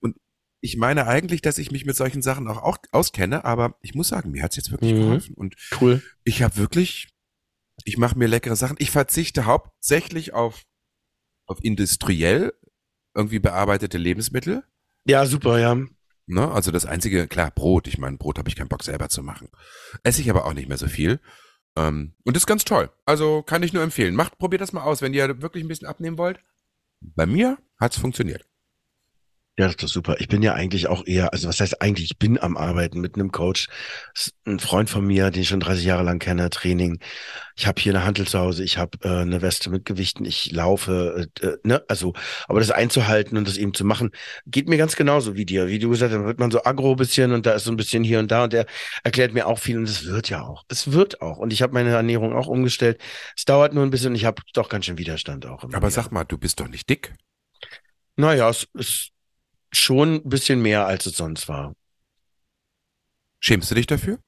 [0.00, 0.16] und
[0.60, 4.08] ich meine eigentlich, dass ich mich mit solchen Sachen auch, auch auskenne, aber ich muss
[4.08, 4.98] sagen, mir hat's jetzt wirklich Mhm.
[4.98, 5.34] geholfen.
[5.36, 6.02] Und Cool.
[6.24, 7.14] ich habe wirklich,
[7.84, 8.76] ich mache mir leckere Sachen.
[8.80, 10.64] Ich verzichte hauptsächlich auf,
[11.46, 12.52] auf industriell
[13.14, 14.64] irgendwie bearbeitete Lebensmittel.
[15.04, 15.76] Ja, super, ja.
[16.26, 16.50] Ne?
[16.50, 17.86] Also das einzige, klar, Brot.
[17.86, 19.50] Ich meine, Brot habe ich keinen Bock selber zu machen.
[20.02, 21.20] Esse ich aber auch nicht mehr so viel.
[21.76, 22.90] Ähm, und ist ganz toll.
[23.04, 24.14] Also kann ich nur empfehlen.
[24.14, 26.40] Macht, probiert das mal aus, wenn ihr wirklich ein bisschen abnehmen wollt.
[27.00, 28.46] Bei mir hat's funktioniert.
[29.58, 30.16] Ja, das ist doch super.
[30.18, 33.14] Ich bin ja eigentlich auch eher, also was heißt eigentlich, ich bin am Arbeiten mit
[33.14, 33.68] einem Coach.
[34.44, 37.00] Ein Freund von mir, den ich schon 30 Jahre lang kenne, Training.
[37.56, 40.52] Ich habe hier eine Hantel zu Hause, ich habe äh, eine Weste mit Gewichten, ich
[40.52, 42.12] laufe, äh, äh, ne, also,
[42.48, 44.10] aber das einzuhalten und das eben zu machen,
[44.46, 45.68] geht mir ganz genauso wie dir.
[45.68, 47.78] Wie du gesagt hast, dann wird man so aggro bisschen und da ist so ein
[47.78, 48.66] bisschen hier und da und der
[49.04, 50.64] erklärt mir auch viel und es wird ja auch.
[50.68, 51.38] Es wird auch.
[51.38, 53.00] Und ich habe meine Ernährung auch umgestellt.
[53.34, 55.62] Es dauert nur ein bisschen und ich habe doch ganz schön Widerstand auch.
[55.62, 55.90] Aber wieder.
[55.90, 57.14] sag mal, du bist doch nicht dick.
[58.16, 59.12] Naja, es ist
[59.72, 61.74] schon ein bisschen mehr, als es sonst war.
[63.40, 64.18] Schämst du dich dafür?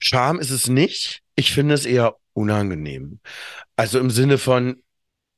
[0.00, 1.20] Scham ist es nicht.
[1.36, 3.20] Ich finde es eher unangenehm.
[3.76, 4.82] Also im Sinne von,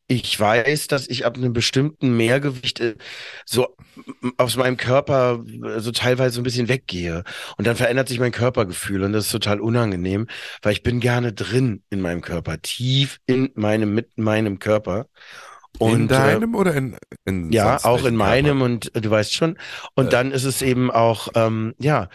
[0.08, 2.96] ich weiß, dass ich ab einem bestimmten Mehrgewicht äh,
[3.46, 3.76] so
[4.36, 7.24] aus meinem Körper äh, so teilweise ein bisschen weggehe.
[7.56, 10.26] Und dann verändert sich mein Körpergefühl und das ist total unangenehm,
[10.60, 15.06] weil ich bin gerne drin in meinem Körper, tief in meinem, mit meinem Körper.
[15.78, 19.34] Und, in äh, deinem oder in, in Ja, auch in meinem und äh, du weißt
[19.34, 19.58] schon.
[19.94, 20.10] Und Äh.
[20.10, 22.08] dann ist es eben auch, ähm, ja,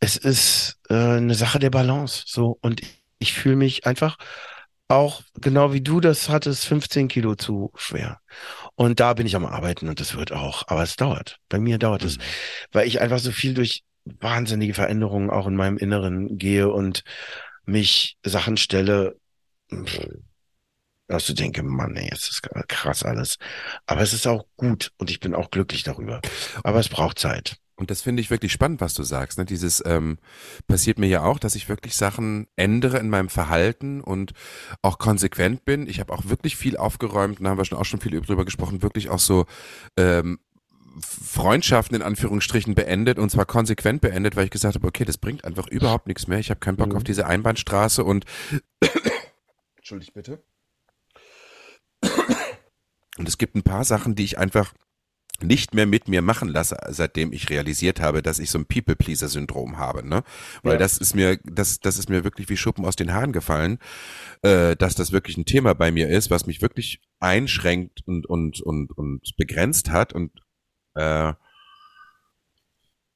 [0.00, 2.24] es ist äh, eine Sache der Balance.
[2.26, 4.16] So und ich, ich fühle mich einfach
[4.88, 8.20] auch genau wie du das hattest, 15 Kilo zu schwer.
[8.74, 11.38] Und da bin ich am Arbeiten und das wird auch, aber es dauert.
[11.48, 12.22] Bei mir dauert es, Mhm.
[12.72, 17.04] weil ich einfach so viel durch wahnsinnige Veränderungen auch in meinem Inneren gehe und
[17.64, 19.16] mich Sachen stelle,
[21.12, 23.36] dass du denke, Mann, ey, es ist krass alles.
[23.86, 26.20] Aber es ist auch gut und ich bin auch glücklich darüber.
[26.64, 27.56] Aber es braucht Zeit.
[27.74, 29.38] Und das finde ich wirklich spannend, was du sagst.
[29.38, 29.44] Ne?
[29.44, 30.18] Dieses ähm,
[30.68, 34.32] passiert mir ja auch, dass ich wirklich Sachen ändere in meinem Verhalten und
[34.82, 35.88] auch konsequent bin.
[35.88, 38.82] Ich habe auch wirklich viel aufgeräumt, da haben wir schon auch schon viel drüber gesprochen,
[38.82, 39.46] wirklich auch so
[39.96, 40.38] ähm,
[41.00, 45.44] Freundschaften in Anführungsstrichen beendet und zwar konsequent beendet, weil ich gesagt habe, okay, das bringt
[45.44, 46.38] einfach überhaupt nichts mehr.
[46.38, 46.96] Ich habe keinen Bock Mhm.
[46.96, 48.26] auf diese Einbahnstraße und
[49.76, 50.42] Entschuldigt bitte.
[53.18, 54.72] Und es gibt ein paar Sachen, die ich einfach
[55.42, 59.76] nicht mehr mit mir machen lasse, seitdem ich realisiert habe, dass ich so ein People-Pleaser-Syndrom
[59.76, 60.22] habe, ne?
[60.62, 60.78] Weil Ja.
[60.78, 63.78] das ist mir, das, das ist mir wirklich wie Schuppen aus den Haaren gefallen,
[64.42, 68.60] äh, dass das wirklich ein Thema bei mir ist, was mich wirklich einschränkt und, und,
[68.60, 70.30] und, und begrenzt hat und
[70.94, 71.32] äh,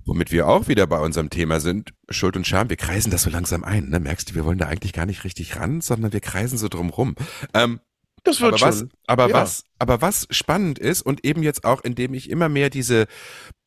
[0.05, 3.31] womit wir auch wieder bei unserem Thema sind, Schuld und Scham, wir kreisen das so
[3.31, 4.01] langsam ein, ne?
[4.01, 6.91] Merkst du, wir wollen da eigentlich gar nicht richtig ran, sondern wir kreisen so drum
[6.91, 7.15] rum.
[7.55, 7.81] Ähm,
[8.27, 8.69] Das wird aber schon.
[8.69, 9.35] was, aber Ja.
[9.37, 13.07] was, aber was spannend ist und eben jetzt auch, indem ich immer mehr diese,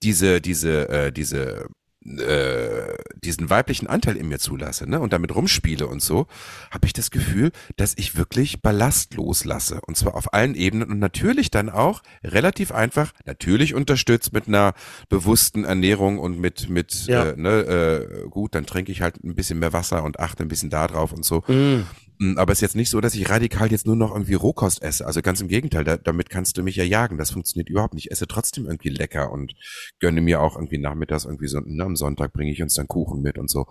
[0.04, 1.66] diese, diese, äh, diese,
[2.06, 2.94] äh,
[3.24, 6.28] diesen weiblichen Anteil in mir zulasse, ne, und damit rumspiele und so,
[6.72, 11.00] habe ich das Gefühl, dass ich wirklich Ballast loslasse und zwar auf allen Ebenen und
[11.00, 14.74] natürlich dann auch relativ einfach, natürlich unterstützt mit einer
[15.10, 17.32] bewussten Ernährung und mit mit Ja.
[17.32, 20.48] äh, ne, äh, gut, dann trinke ich halt ein bisschen mehr Wasser und achte ein
[20.50, 21.44] bisschen da drauf und so.
[21.48, 21.86] Mm.
[22.20, 24.82] Mm, Aber es ist jetzt nicht so, dass ich radikal jetzt nur noch irgendwie Rohkost
[24.84, 25.06] esse.
[25.06, 27.18] Also ganz im Gegenteil, da, damit kannst du mich ja jagen.
[27.18, 28.06] Das funktioniert überhaupt nicht.
[28.06, 29.56] Ich esse trotzdem irgendwie lecker und
[30.00, 33.22] gönne mir auch irgendwie nachmittags irgendwie so, ne, am Sonntag bringe ich uns dann Kuchen
[33.22, 33.66] mit und so.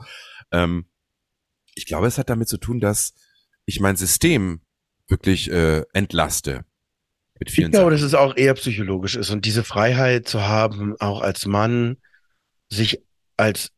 [0.50, 0.86] Ähm,
[1.74, 3.14] ich glaube, es hat damit zu tun, dass
[3.64, 4.62] ich mein System
[5.08, 6.64] wirklich äh, entlaste.
[7.38, 8.08] Mit Ich vielen glaube, dass Sachen.
[8.08, 11.98] es auch eher psychologisch ist und diese Freiheit zu haben, auch als Mann,
[12.68, 13.00] sich
[13.36, 13.70] als,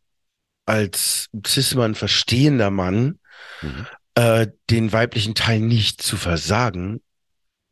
[0.64, 3.18] als Cis-Mann verstehender Mann,
[3.62, 3.86] Mhm.
[4.14, 7.00] Äh, den weiblichen Teil nicht zu versagen.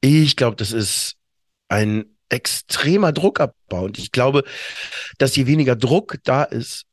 [0.00, 1.16] Ich glaube, das ist
[1.68, 3.84] ein extremer Druckabbau.
[3.84, 4.44] Und ich glaube,
[5.18, 6.84] dass je weniger Druck da ist,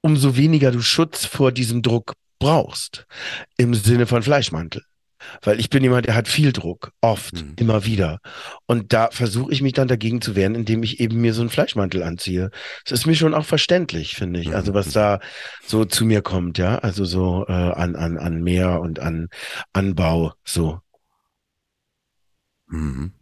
[0.00, 3.06] umso weniger du Schutz vor diesem Druck brauchst.
[3.56, 4.82] Im Sinne von Fleischmantel.
[5.42, 7.54] Weil ich bin jemand, der hat viel Druck, oft, Mhm.
[7.58, 8.20] immer wieder.
[8.66, 11.50] Und da versuche ich mich dann dagegen zu wehren, indem ich eben mir so einen
[11.50, 12.50] Fleischmantel anziehe.
[12.84, 14.54] Das ist mir schon auch verständlich, finde ich.
[14.54, 14.92] Also was Mhm.
[14.92, 15.20] da
[15.66, 16.78] so zu mir kommt, ja.
[16.78, 19.28] Also so äh, an, an, an Meer und an
[19.72, 20.80] Anbau, so.
[22.68, 23.12] Mhm.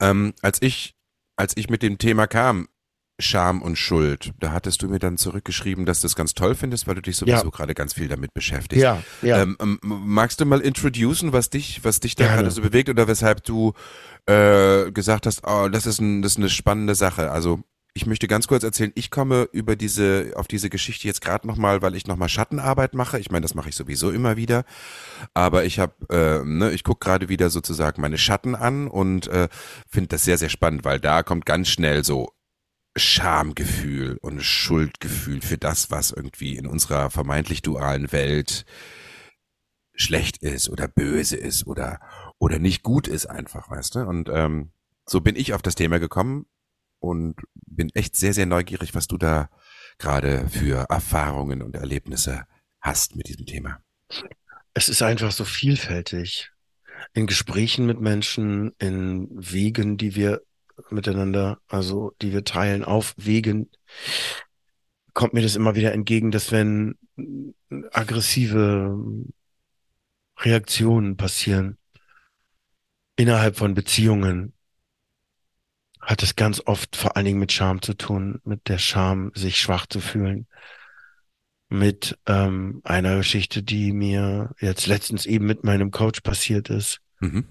[0.00, 0.94] Ähm, als ich,
[1.36, 2.68] als ich mit dem Thema kam,
[3.20, 6.86] Scham und Schuld, da hattest du mir dann zurückgeschrieben, dass du das ganz toll findest,
[6.86, 7.50] weil du dich sowieso Ja.
[7.50, 8.82] gerade ganz viel damit beschäftigst.
[8.82, 9.42] Ja, ja.
[9.42, 12.36] Ähm, ähm, magst du mal introducen, was dich, was dich da Gerne.
[12.42, 13.72] gerade so bewegt oder weshalb du
[14.26, 17.30] äh, gesagt hast, oh, das ist, ein, das ist eine spannende Sache.
[17.30, 17.60] Also
[17.94, 21.82] ich möchte ganz kurz erzählen, ich komme über diese, auf diese Geschichte jetzt gerade nochmal,
[21.82, 23.18] weil ich nochmal Schattenarbeit mache.
[23.18, 24.64] Ich meine, das mache ich sowieso immer wieder.
[25.34, 29.48] Aber ich habe, äh, ne, ich gucke gerade wieder sozusagen meine Schatten an und äh,
[29.88, 32.30] finde das sehr, sehr spannend, weil da kommt ganz schnell so
[32.96, 38.64] Schamgefühl und Schuldgefühl für das, was irgendwie in unserer vermeintlich dualen Welt
[39.94, 42.00] schlecht ist oder böse ist oder
[42.38, 44.00] oder nicht gut ist einfach, weißt du?
[44.00, 44.72] Und ähm,
[45.06, 46.46] so bin ich auf das Thema gekommen
[47.00, 49.50] und bin echt sehr sehr neugierig, was du da
[49.98, 52.46] gerade für Erfahrungen und Erlebnisse
[52.80, 53.82] hast mit diesem Thema.
[54.74, 56.50] Es ist einfach so vielfältig.
[57.12, 60.42] In Gesprächen mit Menschen, in Wegen, die wir
[60.90, 63.70] miteinander, also die wir teilen, auf Wegen,
[65.14, 66.96] kommt mir das immer wieder entgegen, dass wenn
[67.90, 68.96] aggressive
[70.38, 71.76] Reaktionen passieren
[73.16, 74.52] innerhalb von Beziehungen,
[76.00, 79.60] hat es ganz oft vor allen Dingen mit Scham zu tun, mit der Scham, sich
[79.60, 80.46] schwach zu fühlen.
[81.68, 87.44] Mit ähm, einer Geschichte, die mir jetzt letztens eben mit meinem Coach passiert ist, Mhm.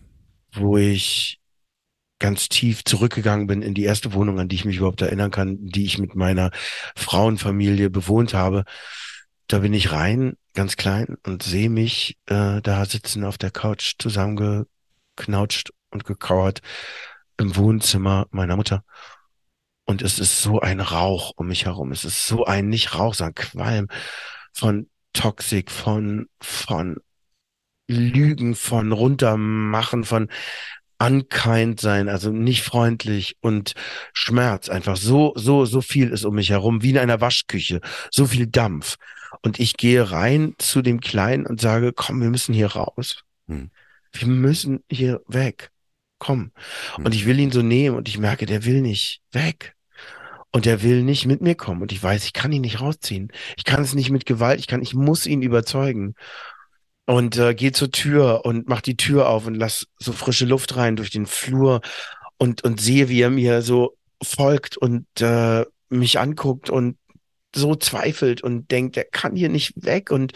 [0.53, 1.39] wo ich
[2.19, 5.57] ganz tief zurückgegangen bin in die erste Wohnung, an die ich mich überhaupt erinnern kann,
[5.59, 6.51] die ich mit meiner
[6.95, 8.63] Frauenfamilie bewohnt habe.
[9.47, 13.93] Da bin ich rein, ganz klein, und sehe mich äh, da sitzen auf der Couch
[13.99, 16.61] zusammengeknautscht und gekauert
[17.37, 18.83] im Wohnzimmer meiner Mutter.
[19.85, 21.91] Und es ist so ein Rauch um mich herum.
[21.91, 23.87] Es ist so ein, nicht Rauch, sondern Qualm
[24.53, 26.97] von Toxik, von, von
[27.87, 30.29] Lügen, von Runtermachen, von
[30.99, 33.73] unkind sein, also nicht freundlich und
[34.13, 34.69] Schmerz.
[34.69, 37.81] Einfach so, so, so viel ist um mich herum, wie in einer Waschküche.
[38.11, 38.97] So viel Dampf.
[39.41, 43.23] Und ich gehe rein zu dem Kleinen und sage, komm, wir müssen hier raus.
[43.47, 43.69] Hm.
[44.13, 45.71] Wir müssen hier weg.
[46.19, 46.51] Komm.
[46.95, 47.05] Hm.
[47.05, 49.75] Und ich will ihn so nehmen und ich merke, der will nicht weg.
[50.51, 51.81] Und der will nicht mit mir kommen.
[51.81, 53.31] Und ich weiß, ich kann ihn nicht rausziehen.
[53.57, 54.59] Ich kann es nicht mit Gewalt.
[54.59, 56.15] Ich kann, ich muss ihn überzeugen.
[57.07, 60.77] Und äh, gehe zur Tür und mach die Tür auf und lass so frische Luft
[60.77, 61.81] rein durch den Flur
[62.37, 66.97] und, und sehe, wie er mir so folgt und äh, mich anguckt und
[67.55, 70.33] so zweifelt und denkt, er kann hier nicht weg und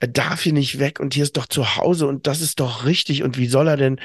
[0.00, 2.84] er darf hier nicht weg und hier ist doch zu Hause und das ist doch
[2.86, 4.00] richtig und wie soll er denn,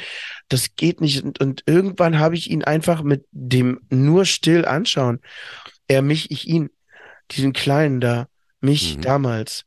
[0.50, 5.20] das geht nicht und, und irgendwann habe ich ihn einfach mit dem nur still anschauen,
[5.88, 6.70] er mich, ich ihn,
[7.32, 8.28] diesen Kleinen da,
[8.62, 9.02] mich Mhm.
[9.02, 9.66] damals,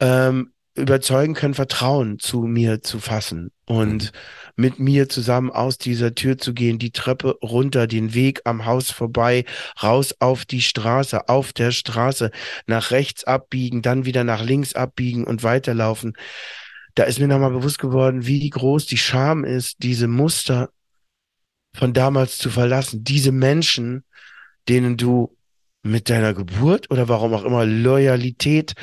[0.00, 4.12] ähm, überzeugen können, Vertrauen zu mir zu fassen und
[4.56, 8.90] mit mir zusammen aus dieser Tür zu gehen, die Treppe runter, den Weg am Haus
[8.90, 9.44] vorbei,
[9.82, 12.30] raus auf die Straße, auf der Straße,
[12.66, 16.14] nach rechts abbiegen, dann wieder nach links abbiegen und weiterlaufen.
[16.94, 20.70] Da ist mir nochmal bewusst geworden, wie groß die Scham ist, diese Muster
[21.74, 24.04] von damals zu verlassen, diese Menschen,
[24.68, 25.36] denen du
[25.82, 28.74] mit deiner Geburt oder warum auch immer Loyalität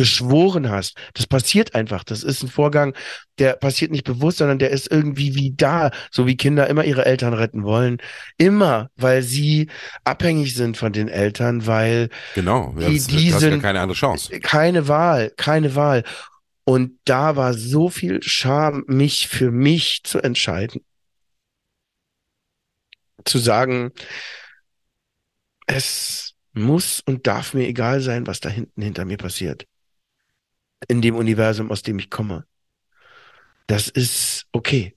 [0.00, 0.96] geschworen hast.
[1.14, 2.04] Das passiert einfach.
[2.04, 2.94] Das ist ein Vorgang,
[3.38, 7.04] der passiert nicht bewusst, sondern der ist irgendwie wie da, so wie Kinder immer ihre
[7.04, 7.98] Eltern retten wollen.
[8.38, 9.68] Immer, weil sie
[10.04, 12.74] abhängig sind von den Eltern, weil Genau.
[12.78, 14.40] Die- das, die du hast ja sind- keine andere Chance.
[14.40, 16.02] keine Wahl, keine Wahl.
[16.64, 20.82] Und da war so viel Scham, mich für mich zu entscheiden.
[23.24, 23.90] Zu sagen,
[25.66, 29.66] es muss und darf mir egal sein, was da hinten hinter mir passiert.
[30.88, 32.44] In dem Universum, aus dem ich komme.
[33.66, 34.96] Das ist okay.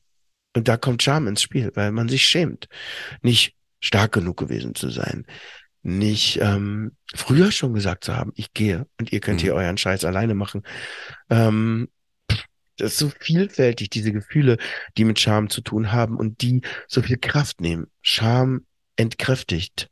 [0.56, 2.68] Und da kommt Scham ins Spiel, weil man sich schämt,
[3.22, 5.26] nicht stark genug gewesen zu sein,
[5.82, 9.42] nicht ähm, früher schon gesagt zu haben, ich gehe und ihr könnt Mhm.
[9.42, 10.64] hier euren Scheiß alleine machen.
[11.30, 11.90] Ähm,
[12.78, 14.58] das ist so vielfältig, diese Gefühle,
[14.98, 17.88] die mit Scham zu tun haben und die so viel Kraft nehmen.
[18.02, 18.66] Scham
[18.96, 19.90] entkräftigt.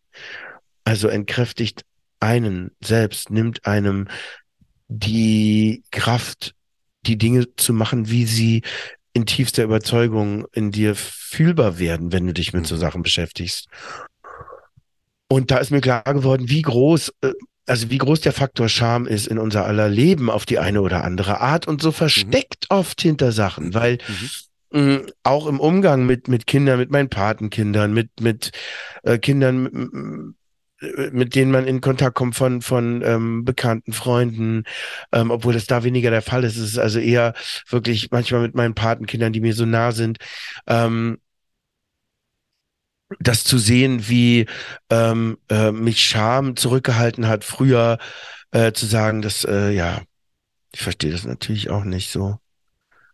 [0.83, 1.85] Also entkräftigt
[2.19, 4.07] einen selbst, nimmt einem
[4.93, 6.53] die Kraft,
[7.05, 8.61] die Dinge zu machen, wie sie
[9.13, 12.79] in tiefster Überzeugung in dir fühlbar werden, wenn du dich mit so Mhm.
[12.79, 13.67] Sachen beschäftigst.
[15.29, 17.31] Und da ist mir klar geworden, wie groß, äh,
[17.65, 21.03] also wie groß der Faktor Scham ist in unser aller Leben auf die eine oder
[21.05, 24.29] andere Art und so versteckt oft hinter Sachen, weil Mhm.
[24.73, 28.51] mh, auch im Umgang mit, mit Kindern, mit meinen Patenkindern, mit, mit
[29.03, 30.35] äh, Kindern,
[31.11, 34.63] mit denen man in Kontakt kommt von, von ähm, bekannten Freunden,
[35.11, 36.57] ähm, obwohl das da weniger der Fall ist.
[36.57, 37.33] Es ist also eher
[37.69, 40.17] wirklich manchmal mit meinen Patenkindern, die mir so nah sind,
[40.67, 41.19] ähm,
[43.19, 44.47] das zu sehen, wie
[44.89, 47.97] ähm, äh, mich Scham zurückgehalten hat, früher
[48.51, 50.01] äh, zu sagen, dass, äh, ja,
[50.73, 52.37] ich verstehe das natürlich auch nicht so.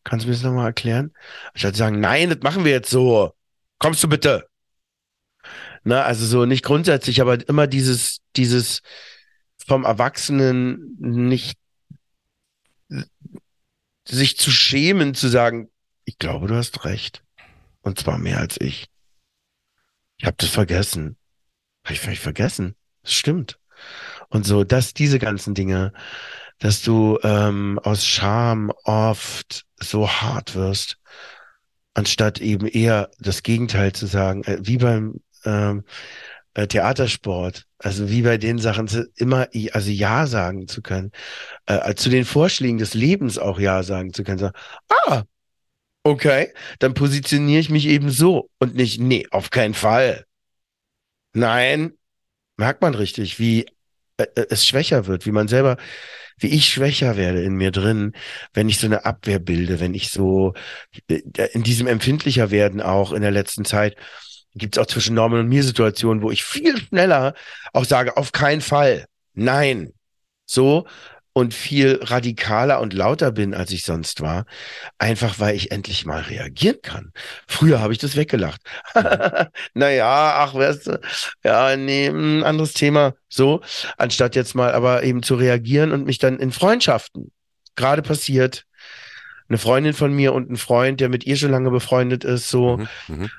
[0.03, 1.13] Kannst du mir das nochmal erklären?
[1.53, 3.33] Anstatt zu sagen, nein, das machen wir jetzt so.
[3.79, 4.47] Kommst du bitte?
[5.83, 8.81] Na, also so nicht grundsätzlich, aber immer dieses, dieses
[9.65, 11.57] vom Erwachsenen nicht
[14.07, 15.69] sich zu schämen, zu sagen,
[16.05, 17.23] ich glaube, du hast recht.
[17.81, 18.87] Und zwar mehr als ich.
[20.17, 21.17] Ich habe das vergessen.
[21.83, 22.75] Habe ich vielleicht vergessen.
[23.03, 23.59] Das stimmt.
[24.29, 25.93] Und so, dass diese ganzen Dinge,
[26.59, 30.97] dass du ähm, aus Scham oft so hart wirst,
[31.93, 35.83] anstatt eben eher das Gegenteil zu sagen, äh, wie beim ähm,
[36.53, 41.11] äh, Theatersport, also wie bei den Sachen immer also ja sagen zu können,
[41.67, 44.57] äh, zu den Vorschlägen des Lebens auch ja sagen zu können, sagen,
[45.07, 45.23] ah,
[46.03, 50.25] okay, dann positioniere ich mich eben so und nicht, nee, auf keinen Fall.
[51.33, 51.93] Nein,
[52.57, 53.65] merkt man richtig, wie
[54.17, 55.77] äh, äh, es schwächer wird, wie man selber,
[56.39, 58.13] wie ich schwächer werde in mir drin,
[58.53, 60.53] wenn ich so eine Abwehr bilde, wenn ich so
[61.07, 61.21] äh,
[61.53, 63.95] in diesem empfindlicher werden auch in der letzten Zeit
[64.57, 67.33] gibt es auch zwischen Norman und mir Situationen, wo ich viel schneller
[67.73, 69.93] auch sage, auf keinen Fall, nein,
[70.45, 70.87] so
[71.33, 74.45] und viel radikaler und lauter bin, als ich sonst war,
[74.97, 77.11] einfach weil ich endlich mal reagieren kann.
[77.47, 78.59] Früher habe ich das weggelacht.
[79.75, 80.99] naja, ach, weißt du,
[81.43, 83.61] ja, nee, ein anderes Thema, so,
[83.97, 87.31] anstatt jetzt mal aber eben zu reagieren und mich dann in Freundschaften,
[87.75, 88.65] gerade passiert,
[89.47, 92.77] eine Freundin von mir und ein Freund, der mit ihr schon lange befreundet ist, so,
[92.77, 92.87] Mhm.
[93.07, 93.31] Mhm.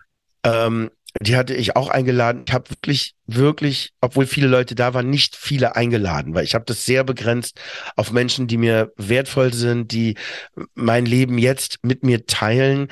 [0.44, 2.44] ähm, die hatte ich auch eingeladen.
[2.46, 6.64] Ich habe wirklich, wirklich, obwohl viele Leute da waren, nicht viele eingeladen, weil ich habe
[6.64, 7.60] das sehr begrenzt
[7.96, 10.16] auf Menschen, die mir wertvoll sind, die
[10.74, 12.88] mein Leben jetzt mit mir teilen.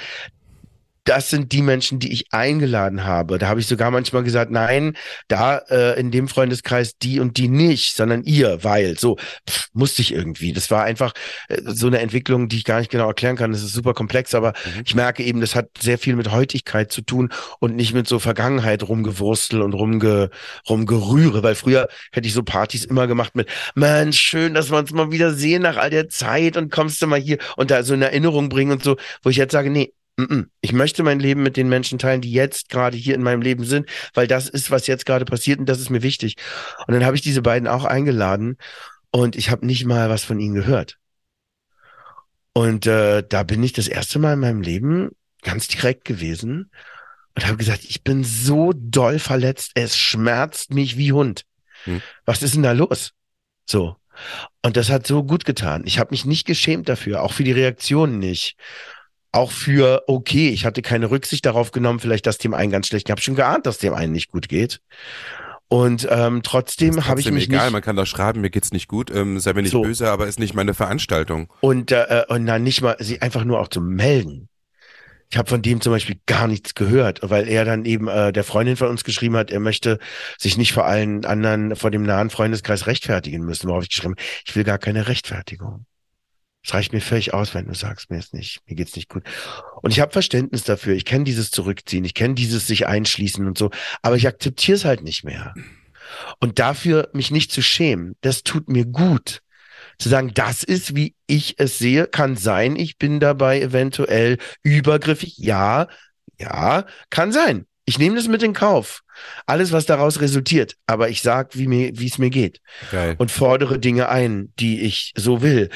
[1.06, 3.38] Das sind die Menschen, die ich eingeladen habe.
[3.38, 4.96] Da habe ich sogar manchmal gesagt, nein,
[5.28, 9.16] da äh, in dem Freundeskreis die und die nicht, sondern ihr, weil so
[9.48, 10.52] pff, musste ich irgendwie.
[10.52, 11.12] Das war einfach
[11.48, 13.52] äh, so eine Entwicklung, die ich gar nicht genau erklären kann.
[13.52, 14.82] Das ist super komplex, aber mhm.
[14.84, 18.18] ich merke eben, das hat sehr viel mit Heutigkeit zu tun und nicht mit so
[18.18, 20.30] Vergangenheit rumgewurstel und rumge,
[20.68, 24.90] rumgerühre, weil früher hätte ich so Partys immer gemacht mit, man, schön, dass wir uns
[24.90, 27.94] mal wieder sehen nach all der Zeit und kommst du mal hier und da so
[27.94, 29.92] in Erinnerung bringen und so, wo ich jetzt sage, nee,
[30.62, 33.64] ich möchte mein Leben mit den Menschen teilen, die jetzt gerade hier in meinem Leben
[33.64, 36.36] sind, weil das ist, was jetzt gerade passiert und das ist mir wichtig.
[36.86, 38.56] Und dann habe ich diese beiden auch eingeladen
[39.10, 40.98] und ich habe nicht mal was von ihnen gehört.
[42.54, 45.10] Und äh, da bin ich das erste Mal in meinem Leben
[45.42, 46.70] ganz direkt gewesen
[47.34, 51.44] und habe gesagt, ich bin so doll verletzt, es schmerzt mich wie Hund.
[51.84, 52.00] Hm.
[52.24, 53.12] Was ist denn da los?
[53.66, 53.96] So.
[54.62, 55.82] Und das hat so gut getan.
[55.84, 58.56] Ich habe mich nicht geschämt dafür, auch für die Reaktionen nicht
[59.36, 63.08] auch für, okay, ich hatte keine Rücksicht darauf genommen, vielleicht, dass dem einen ganz schlecht,
[63.08, 64.80] ich habe schon geahnt, dass dem einen nicht gut geht.
[65.68, 68.88] Und ähm, trotzdem habe ich mich egal, nicht, man kann doch schreiben, mir geht's nicht
[68.88, 69.82] gut, ähm, sei mir nicht so.
[69.82, 71.52] böse, aber ist nicht meine Veranstaltung.
[71.60, 74.48] Und äh, und dann nicht mal sie einfach nur auch zu melden.
[75.28, 78.44] Ich habe von dem zum Beispiel gar nichts gehört, weil er dann eben äh, der
[78.44, 79.98] Freundin von uns geschrieben hat, er möchte
[80.38, 84.14] sich nicht vor allen anderen, vor dem nahen Freundeskreis rechtfertigen müssen, worauf ich geschrieben,
[84.46, 85.84] ich will gar keine Rechtfertigung.
[86.66, 89.22] Es reicht mir völlig aus, wenn du sagst, mir ist nicht, mir geht's nicht gut.
[89.82, 90.96] Und ich habe Verständnis dafür.
[90.96, 93.70] Ich kenne dieses Zurückziehen, ich kenne dieses sich einschließen und so,
[94.02, 95.54] aber ich akzeptiere es halt nicht mehr.
[96.40, 99.42] Und dafür mich nicht zu schämen, das tut mir gut.
[99.98, 105.38] Zu sagen, das ist, wie ich es sehe, kann sein, ich bin dabei eventuell übergriffig.
[105.38, 105.86] Ja,
[106.36, 107.66] ja, kann sein.
[107.84, 109.02] Ich nehme das mit in Kauf.
[109.46, 110.74] Alles, was daraus resultiert.
[110.88, 112.60] Aber ich sag, wie mir, wie es mir geht.
[112.90, 113.14] Geil.
[113.18, 115.70] Und fordere Dinge ein, die ich so will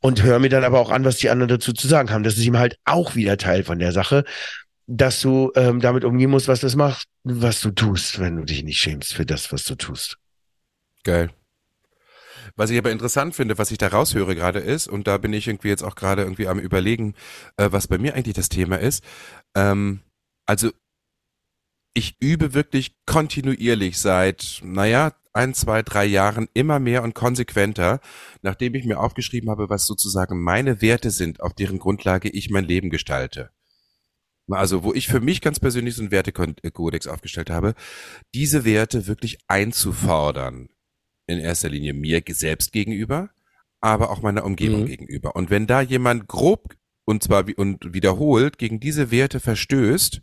[0.00, 2.22] und höre mir dann aber auch an, was die anderen dazu zu sagen haben.
[2.22, 4.24] Das ist ihm halt auch wieder Teil von der Sache,
[4.86, 8.64] dass du ähm, damit umgehen musst, was das macht, was du tust, wenn du dich
[8.64, 10.18] nicht schämst für das, was du tust.
[11.04, 11.30] Geil.
[12.56, 15.46] Was ich aber interessant finde, was ich da raushöre gerade ist, und da bin ich
[15.46, 17.14] irgendwie jetzt auch gerade irgendwie am überlegen,
[17.56, 19.04] äh, was bei mir eigentlich das Thema ist.
[19.54, 20.00] Ähm,
[20.46, 20.70] also
[21.94, 28.00] ich übe wirklich kontinuierlich seit, naja, ein, zwei, drei Jahren immer mehr und konsequenter,
[28.42, 32.64] nachdem ich mir aufgeschrieben habe, was sozusagen meine Werte sind, auf deren Grundlage ich mein
[32.64, 33.50] Leben gestalte.
[34.50, 37.74] Also, wo ich für mich ganz persönlich so einen Wertekodex aufgestellt habe,
[38.34, 40.68] diese Werte wirklich einzufordern.
[41.26, 43.30] In erster Linie mir selbst gegenüber,
[43.80, 44.86] aber auch meiner Umgebung mhm.
[44.86, 45.36] gegenüber.
[45.36, 50.20] Und wenn da jemand grob und zwar und wiederholt gegen diese Werte verstößt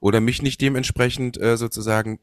[0.00, 2.20] oder mich nicht dementsprechend äh, sozusagen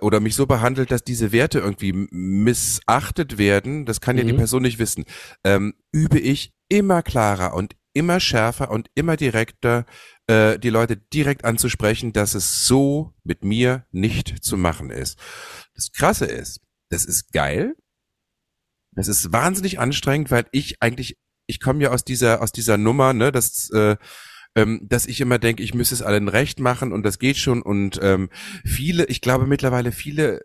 [0.00, 4.20] oder mich so behandelt, dass diese Werte irgendwie missachtet werden, das kann mhm.
[4.20, 4.38] ja die mhm.
[4.38, 5.04] Person nicht wissen,
[5.44, 9.86] ähm, übe ich immer klarer und immer schärfer und immer direkter
[10.26, 15.18] äh, die Leute direkt anzusprechen, dass es so mit mir nicht zu machen ist.
[15.74, 17.74] Das Krasse ist, das ist geil,
[18.92, 23.12] das ist wahnsinnig anstrengend, weil ich eigentlich, ich komme ja aus dieser aus dieser Nummer,
[23.12, 23.96] ne, dass äh,
[24.54, 27.62] ähm, dass ich immer denke, ich müsse es allen recht machen und das geht schon
[27.62, 28.28] und ähm,
[28.64, 30.42] viele, ich glaube mittlerweile viele,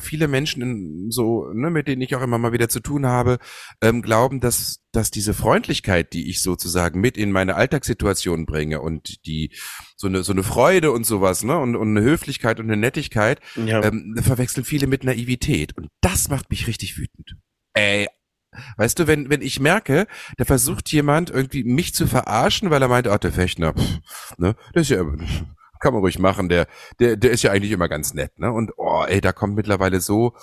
[0.00, 3.38] viele Menschen in so, ne, mit denen ich auch immer mal wieder zu tun habe,
[3.80, 9.26] ähm, glauben, dass dass diese Freundlichkeit, die ich sozusagen mit in meine Alltagssituation bringe und
[9.26, 9.52] die
[9.96, 13.40] so eine so eine Freude und sowas, ne und, und eine Höflichkeit und eine Nettigkeit,
[13.56, 13.82] ja.
[13.84, 17.36] ähm, verwechseln viele mit Naivität und das macht mich richtig wütend.
[17.74, 18.06] Ey,
[18.76, 22.88] Weißt du, wenn, wenn ich merke, da versucht jemand irgendwie mich zu verarschen, weil er
[22.88, 25.04] meint, ach, der Fechner, pff, ne, das ist ja,
[25.80, 26.66] kann man ruhig machen, der,
[26.98, 30.00] der, der ist ja eigentlich immer ganz nett, ne, und, oh, ey, da kommt mittlerweile
[30.00, 30.34] so,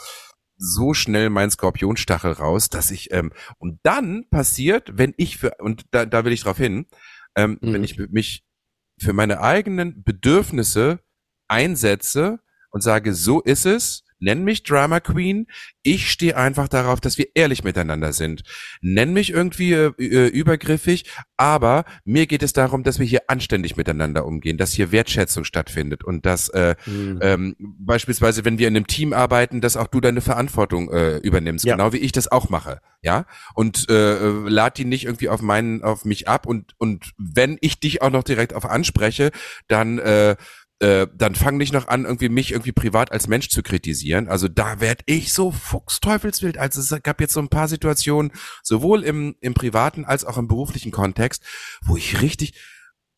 [0.57, 5.85] so schnell mein Skorpionstachel raus, dass ich, ähm, und dann passiert, wenn ich für, und
[5.91, 6.85] da, da will ich drauf hin,
[7.35, 7.73] ähm, mhm.
[7.73, 8.43] wenn ich mich
[8.99, 10.99] für meine eigenen Bedürfnisse
[11.47, 15.47] einsetze und sage, so ist es, Nenn mich Drama Queen.
[15.81, 18.43] Ich stehe einfach darauf, dass wir ehrlich miteinander sind.
[18.81, 21.05] Nenn mich irgendwie äh, äh, übergriffig,
[21.37, 26.03] aber mir geht es darum, dass wir hier anständig miteinander umgehen, dass hier Wertschätzung stattfindet
[26.03, 27.19] und dass äh, mhm.
[27.21, 31.65] ähm, beispielsweise, wenn wir in einem Team arbeiten, dass auch du deine Verantwortung äh, übernimmst,
[31.65, 31.75] ja.
[31.75, 33.25] genau wie ich das auch mache, ja.
[33.55, 37.79] Und äh, lad die nicht irgendwie auf meinen, auf mich ab und und wenn ich
[37.79, 39.31] dich auch noch direkt auf anspreche,
[39.67, 40.35] dann äh,
[40.81, 44.27] äh, dann fang nicht noch an, irgendwie mich irgendwie privat als Mensch zu kritisieren.
[44.27, 46.57] Also da werd ich so fuchsteufelswild.
[46.57, 48.31] Also es gab jetzt so ein paar Situationen,
[48.63, 51.43] sowohl im, im privaten als auch im beruflichen Kontext,
[51.85, 52.59] wo ich richtig,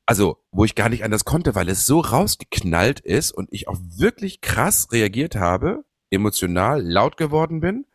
[0.06, 3.80] also wo ich gar nicht anders konnte, weil es so rausgeknallt ist und ich auch
[3.98, 7.86] wirklich krass reagiert habe, emotional laut geworden bin.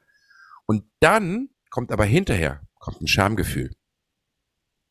[0.64, 3.74] Und dann kommt aber hinterher, kommt ein Schamgefühl.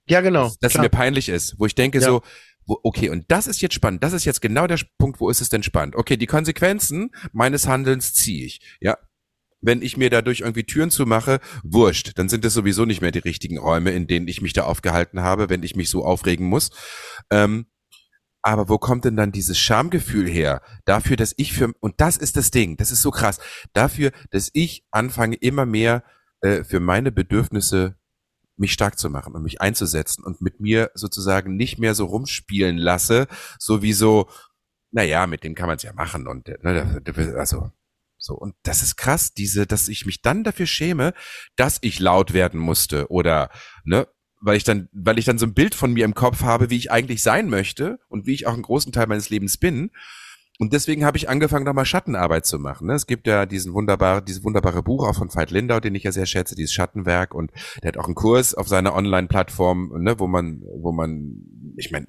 [0.08, 0.44] Ja, genau.
[0.44, 2.06] Dass, dass mir peinlich ist, wo ich denke ja.
[2.06, 2.22] so,
[2.68, 4.04] okay, und das ist jetzt spannend.
[4.04, 5.96] Das ist jetzt genau der Punkt, wo ist es denn spannend?
[5.96, 8.62] Okay, die Konsequenzen meines Handelns ziehe ich.
[8.80, 8.98] Ja,
[9.62, 13.20] wenn ich mir dadurch irgendwie Türen zumache, wurscht, dann sind es sowieso nicht mehr die
[13.20, 16.70] richtigen Räume, in denen ich mich da aufgehalten habe, wenn ich mich so aufregen muss.
[17.32, 17.68] Ähm,
[18.44, 20.62] aber wo kommt denn dann dieses Schamgefühl her?
[20.86, 23.40] Dafür, dass ich für, und das ist das Ding, das ist so krass,
[23.74, 26.04] dafür, dass ich anfange immer mehr
[26.42, 27.98] äh, für meine Bedürfnisse
[28.58, 32.78] mich stark zu machen und mich einzusetzen und mit mir sozusagen nicht mehr so rumspielen
[32.78, 33.28] lasse,
[33.60, 34.30] so wie so,
[34.92, 37.02] naja, mit dem kann man es ja machen und ne,
[37.38, 37.72] also
[38.18, 38.34] so.
[38.34, 41.14] Und das ist krass, diese, dass ich mich dann dafür schäme,
[41.56, 43.50] dass ich laut werden musste oder
[43.84, 44.08] ne,
[44.42, 46.78] weil ich dann, weil ich dann so ein Bild von mir im Kopf habe, wie
[46.78, 49.92] ich eigentlich sein möchte und wie ich auch einen großen Teil meines Lebens bin
[50.60, 52.88] und deswegen habe ich angefangen, nochmal Schattenarbeit zu machen.
[52.88, 52.94] Ne?
[52.94, 56.12] Es gibt ja diesen wunderbar, dieses wunderbare Buch auch von Veit Lindau, den ich ja
[56.12, 57.36] sehr schätze, dieses Schattenwerk.
[57.36, 57.52] Und
[57.84, 62.08] der hat auch einen Kurs auf seiner Online-Plattform, ne, wo man, wo man, ich meine,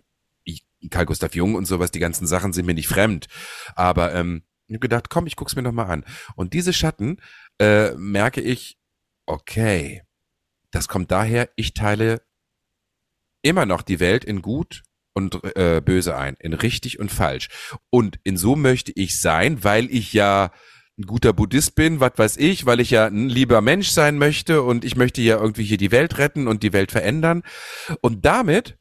[0.91, 3.27] Karl Gustav Jung und sowas, die ganzen Sachen sind mir nicht fremd.
[3.75, 6.05] Aber ähm, ich habe gedacht, komm, ich guck's mir nochmal an.
[6.35, 7.21] Und diese Schatten
[7.59, 8.79] äh, merke ich,
[9.27, 10.05] okay,
[10.71, 12.23] das kommt daher, ich teile
[13.43, 14.85] immer noch die Welt in gut
[15.19, 17.49] und äh, böse ein, in richtig und falsch.
[17.91, 20.53] Und in so möchte ich sein, weil ich ja
[20.97, 24.63] ein guter Buddhist bin, was weiß ich, weil ich ja ein lieber Mensch sein möchte
[24.63, 27.43] und ich möchte ja irgendwie hier die Welt retten und die Welt verändern.
[28.01, 28.79] Und damit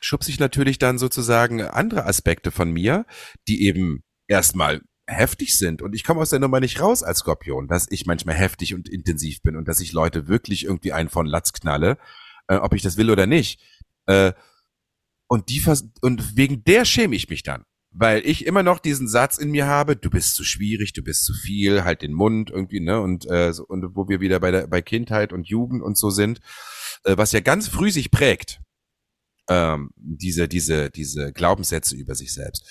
[0.00, 3.06] schubse ich natürlich dann sozusagen andere Aspekte von mir,
[3.48, 5.80] die eben erstmal heftig sind.
[5.80, 8.88] Und ich komme aus der Nummer nicht raus als Skorpion, dass ich manchmal heftig und
[8.88, 11.98] intensiv bin und dass ich Leute wirklich irgendwie einen von Latz knalle,
[12.48, 13.60] äh, ob ich das will oder nicht.
[14.06, 14.32] Äh,
[15.28, 15.62] und die
[16.00, 17.64] und wegen der schäme ich mich dann.
[17.96, 21.24] Weil ich immer noch diesen Satz in mir habe, du bist zu schwierig, du bist
[21.24, 23.00] zu viel, halt den Mund irgendwie, ne?
[23.00, 26.10] Und, äh, so, und wo wir wieder bei der bei Kindheit und Jugend und so
[26.10, 26.40] sind,
[27.04, 28.60] äh, was ja ganz früh sich prägt,
[29.48, 32.68] ähm, diese, diese, diese Glaubenssätze über sich selbst.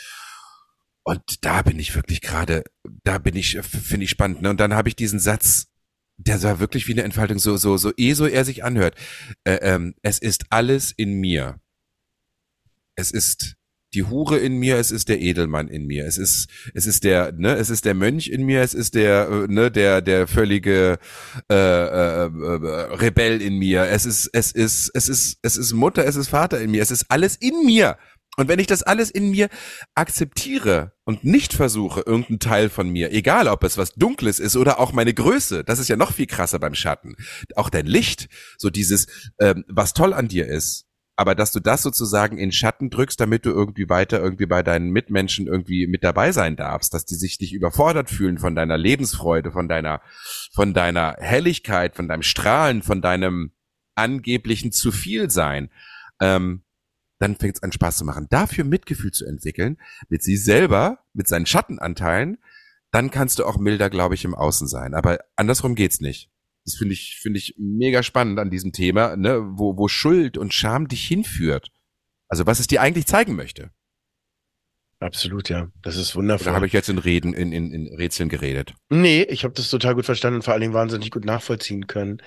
[1.03, 2.63] Und da bin ich wirklich gerade,
[3.03, 4.41] da bin ich, finde ich spannend.
[4.41, 4.49] Ne?
[4.49, 5.67] Und dann habe ich diesen Satz,
[6.17, 8.95] der war wirklich wie eine Entfaltung, so, so, so eh so er sich anhört.
[9.43, 11.59] Äh, ähm, es ist alles in mir
[12.95, 13.55] es ist
[13.93, 17.31] die Hure in mir, es ist der Edelmann in mir, es ist es ist der
[17.31, 20.97] ne, es ist der Mönch in mir, es ist der äh, ne der der völlige
[21.49, 26.05] äh, äh, äh, Rebell in mir, es ist es ist es ist es ist Mutter,
[26.05, 27.97] es ist Vater in mir, es ist alles in mir.
[28.35, 29.47] Und wenn ich das alles in mir
[29.93, 34.79] akzeptiere und nicht versuche, irgendein Teil von mir, egal ob es was Dunkles ist oder
[34.79, 37.15] auch meine Größe, das ist ja noch viel krasser beim Schatten,
[37.55, 39.05] auch dein Licht, so dieses,
[39.39, 43.45] ähm, was toll an dir ist, aber dass du das sozusagen in Schatten drückst, damit
[43.45, 47.39] du irgendwie weiter irgendwie bei deinen Mitmenschen irgendwie mit dabei sein darfst, dass die sich
[47.39, 50.01] nicht überfordert fühlen von deiner Lebensfreude, von deiner,
[50.53, 53.51] von deiner Helligkeit, von deinem Strahlen, von deinem
[53.95, 55.69] angeblichen zu viel sein,
[56.19, 56.63] ähm,
[57.19, 58.27] dann fängt es an Spaß zu machen.
[58.29, 59.77] Dafür Mitgefühl zu entwickeln,
[60.09, 62.39] mit sie selber, mit seinen Schattenanteilen,
[62.91, 64.93] dann kannst du auch milder, glaube ich, im Außen sein.
[64.93, 66.32] Aber andersrum geht's nicht.
[66.65, 70.53] Das finde ich, finde ich mega spannend an diesem Thema, ne, wo, wo Schuld und
[70.53, 71.71] Scham dich hinführt.
[72.27, 73.71] Also was es dir eigentlich zeigen möchte.
[74.99, 75.67] Absolut, ja.
[75.81, 76.45] Das ist wundervoll.
[76.45, 78.73] Da habe ich jetzt in Reden, in, in, in Rätseln geredet.
[78.89, 82.21] Nee, ich habe das total gut verstanden und vor allen Dingen wahnsinnig gut nachvollziehen können.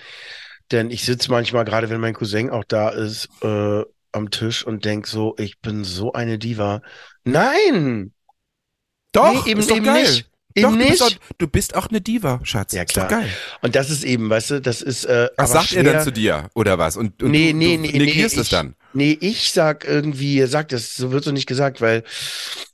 [0.70, 3.82] Denn ich sitze manchmal, gerade wenn mein Cousin auch da ist, äh,
[4.12, 6.82] am Tisch und denk so, ich bin so eine Diva.
[7.24, 8.12] Nein!
[9.12, 10.02] Doch, nee, eben, ist doch eben geil.
[10.02, 10.30] nicht.
[10.62, 12.72] Doch, du bist, auch, du bist, auch, eine Diva, Schatz.
[12.72, 13.08] Ja, klar.
[13.08, 13.28] geil.
[13.60, 15.04] Und das ist eben, weißt du, das ist.
[15.04, 15.84] Äh, was sagt schwer.
[15.84, 16.96] er dann zu dir oder was?
[16.96, 18.74] Und, und nee, nee, du, nee, negierst nee, es dann?
[18.94, 22.02] Nee, ich sag irgendwie, er sagt das, so wird so nicht gesagt, weil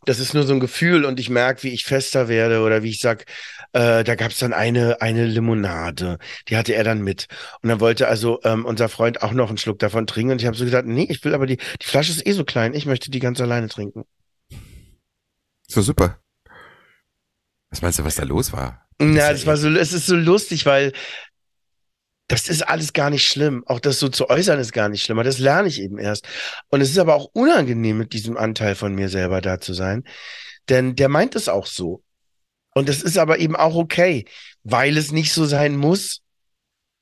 [0.04, 2.90] das ist nur so ein Gefühl und ich merke, wie ich fester werde oder wie
[2.90, 3.24] ich sag,
[3.72, 6.18] äh, da gab's dann eine, eine Limonade,
[6.48, 7.26] die hatte er dann mit.
[7.62, 10.46] Und dann wollte also ähm, unser Freund auch noch einen Schluck davon trinken und ich
[10.46, 12.86] habe so gesagt, nee, ich will aber die, die Flasche ist eh so klein, ich
[12.86, 14.04] möchte die ganz alleine trinken.
[15.66, 16.21] So super.
[17.72, 18.86] Was meinst du, was da los war?
[18.98, 20.92] Na, das war so, es ist so lustig, weil
[22.28, 23.64] das ist alles gar nicht schlimm.
[23.66, 25.18] Auch das so zu äußern ist gar nicht schlimm.
[25.18, 26.28] Aber das lerne ich eben erst.
[26.68, 30.04] Und es ist aber auch unangenehm, mit diesem Anteil von mir selber da zu sein.
[30.68, 32.02] Denn der meint es auch so.
[32.74, 34.26] Und das ist aber eben auch okay,
[34.64, 36.20] weil es nicht so sein muss.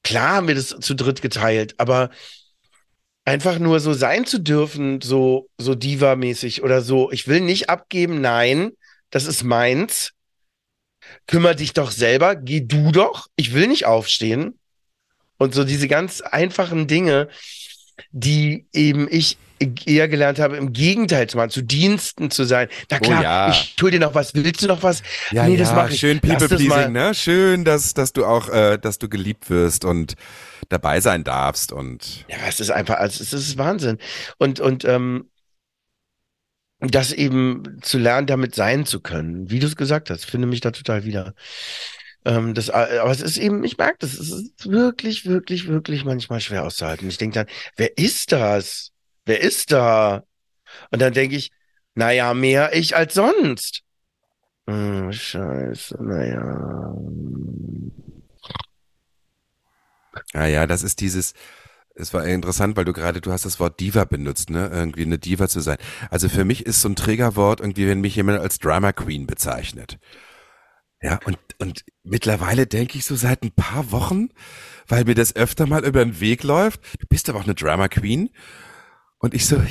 [0.05, 2.11] Klar haben wir das zu dritt geteilt, aber
[3.25, 8.21] einfach nur so sein zu dürfen, so, so Diva-mäßig oder so, ich will nicht abgeben,
[8.21, 8.71] nein,
[9.11, 10.13] das ist meins
[11.27, 14.59] kümmer dich doch selber, geh du doch, ich will nicht aufstehen.
[15.39, 17.29] Und so diese ganz einfachen Dinge,
[18.13, 19.39] die eben ich
[19.87, 22.69] eher gelernt habe, im Gegenteil zu machen, zu Diensten zu sein.
[22.91, 23.51] Na oh klar, oh ja.
[23.51, 25.03] ich tue dir noch was, willst du noch was?
[25.31, 26.01] Ja, nee, ja, das mache ich.
[26.01, 27.15] Schön People-Pleasing, ne?
[27.15, 30.15] Schön, dass, dass du auch, äh, dass du geliebt wirst und
[30.71, 32.25] dabei sein darfst und.
[32.29, 33.99] Ja, es ist einfach, also es ist Wahnsinn.
[34.39, 35.29] Und, und, ähm,
[36.81, 39.51] das eben zu lernen, damit sein zu können.
[39.51, 41.35] Wie du es gesagt hast, finde mich da total wieder.
[42.25, 46.05] Ähm, das, äh, aber es ist eben, ich merke das, es ist wirklich, wirklich, wirklich
[46.05, 47.09] manchmal schwer auszuhalten.
[47.09, 48.93] Ich denke dann, wer ist das?
[49.25, 50.25] Wer ist da?
[50.91, 51.51] Und dann denke ich,
[51.95, 53.83] naja, mehr ich als sonst.
[54.67, 56.95] Hm, scheiße, naja.
[60.35, 61.35] Ja, ja, das ist dieses,
[61.95, 64.71] es war interessant, weil du gerade, du hast das Wort Diva benutzt, ne?
[64.73, 65.79] Irgendwie eine Diva zu sein.
[66.11, 69.99] Also für mich ist so ein Trägerwort irgendwie, wenn mich jemand als Drama Queen bezeichnet.
[71.03, 74.29] Ja, und, und mittlerweile denke ich so seit ein paar Wochen,
[74.87, 77.89] weil mir das öfter mal über den Weg läuft, du bist aber auch eine Drama
[77.89, 78.31] Queen.
[79.19, 79.63] Und ich so,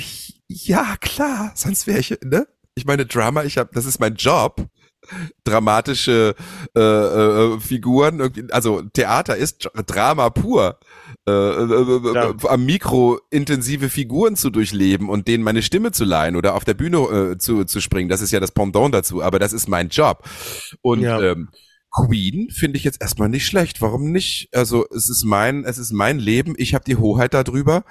[0.48, 2.46] ja, klar, sonst wäre ich, ne?
[2.74, 4.68] Ich meine, Drama, ich habe, das ist mein Job
[5.44, 6.34] dramatische
[6.76, 10.78] äh, äh, Figuren, also Theater ist Drama pur.
[11.28, 12.34] Äh, äh, äh, ja.
[12.48, 16.72] am Mikro intensive Figuren zu durchleben und denen meine Stimme zu leihen oder auf der
[16.74, 19.90] Bühne äh, zu, zu springen, das ist ja das Pendant dazu, aber das ist mein
[19.90, 20.26] Job.
[20.80, 21.20] Und ja.
[21.20, 21.50] ähm,
[21.90, 23.82] Queen finde ich jetzt erstmal nicht schlecht.
[23.82, 24.48] Warum nicht?
[24.54, 27.84] Also es ist mein, es ist mein Leben, ich habe die Hoheit darüber.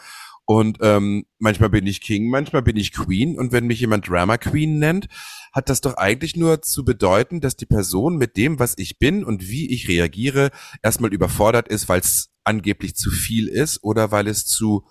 [0.46, 3.38] Und ähm, manchmal bin ich King, manchmal bin ich Queen.
[3.38, 5.08] Und wenn mich jemand Drama Queen nennt,
[5.54, 9.24] hat das doch eigentlich nur zu bedeuten, dass die Person mit dem, was ich bin
[9.24, 10.50] und wie ich reagiere,
[10.82, 14.88] erstmal überfordert ist, weil es angeblich zu viel ist oder weil es zu,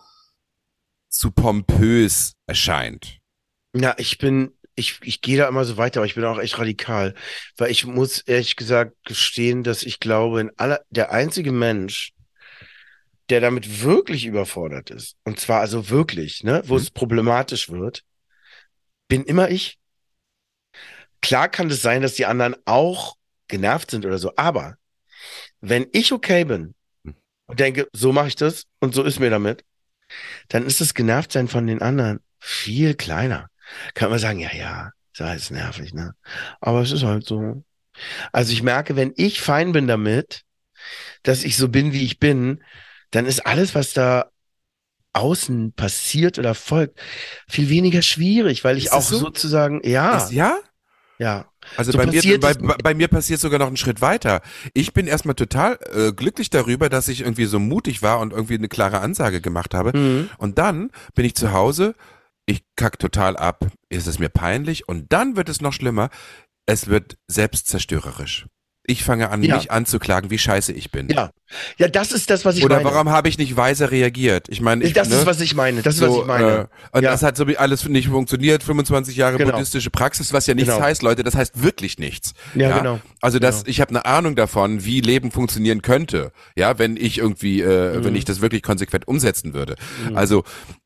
[1.08, 3.18] zu pompös erscheint.
[3.74, 6.58] Ja, ich bin, ich, ich gehe da immer so weiter, aber ich bin auch echt
[6.58, 7.14] radikal,
[7.56, 12.12] weil ich muss ehrlich gesagt gestehen, dass ich glaube, in aller, der einzige Mensch,
[13.28, 16.80] der damit wirklich überfordert ist, und zwar also wirklich, ne, wo mhm.
[16.80, 18.04] es problematisch wird,
[19.08, 19.78] bin immer ich.
[21.20, 23.16] Klar kann es sein, dass die anderen auch
[23.48, 24.76] genervt sind oder so, aber
[25.60, 26.74] wenn ich okay bin.
[27.48, 29.64] Und denke, so mache ich das und so ist mir damit,
[30.48, 33.48] dann ist das Genervtsein von den anderen viel kleiner.
[33.94, 36.14] Kann man sagen, ja, ja, sei es nervig, ne?
[36.60, 37.64] Aber es ist halt so.
[38.32, 40.42] Also ich merke, wenn ich fein bin damit,
[41.22, 42.62] dass ich so bin, wie ich bin,
[43.10, 44.30] dann ist alles, was da
[45.14, 47.00] außen passiert oder folgt,
[47.48, 49.18] viel weniger schwierig, weil ich auch so?
[49.18, 50.16] sozusagen, ja.
[50.16, 50.58] Ist, ja?
[51.18, 51.46] Ja.
[51.76, 54.40] Also so bei, mir, bei, bei, mir passiert sogar noch einen Schritt weiter.
[54.72, 58.54] Ich bin erstmal total äh, glücklich darüber, dass ich irgendwie so mutig war und irgendwie
[58.54, 59.96] eine klare Ansage gemacht habe.
[59.96, 60.30] Mhm.
[60.38, 61.94] Und dann bin ich zu Hause,
[62.46, 66.08] ich kack total ab, ist es mir peinlich und dann wird es noch schlimmer.
[66.66, 68.46] Es wird selbstzerstörerisch
[68.88, 69.56] ich fange an, ja.
[69.56, 71.08] mich anzuklagen, wie scheiße ich bin.
[71.10, 71.30] Ja.
[71.78, 72.88] Ja, das ist das, was ich Oder meine.
[72.88, 74.48] Oder warum habe ich nicht weise reagiert?
[74.48, 75.80] Ich meine, ich, das ne, ist, was ich meine.
[75.82, 76.68] Das ist, so, was ich meine.
[76.92, 77.10] Äh, und ja.
[77.10, 78.62] das hat so wie alles nicht funktioniert.
[78.62, 79.52] 25 Jahre genau.
[79.52, 80.84] buddhistische Praxis, was ja nichts genau.
[80.84, 81.22] heißt, Leute.
[81.22, 82.34] Das heißt wirklich nichts.
[82.54, 82.78] Ja, ja?
[82.78, 83.00] genau.
[83.20, 83.70] Also das, genau.
[83.70, 86.32] ich habe eine Ahnung davon, wie Leben funktionieren könnte.
[86.54, 88.04] Ja, wenn ich irgendwie, äh, mhm.
[88.04, 89.76] wenn ich das wirklich konsequent umsetzen würde.
[90.08, 90.16] Mhm.
[90.16, 90.44] Also,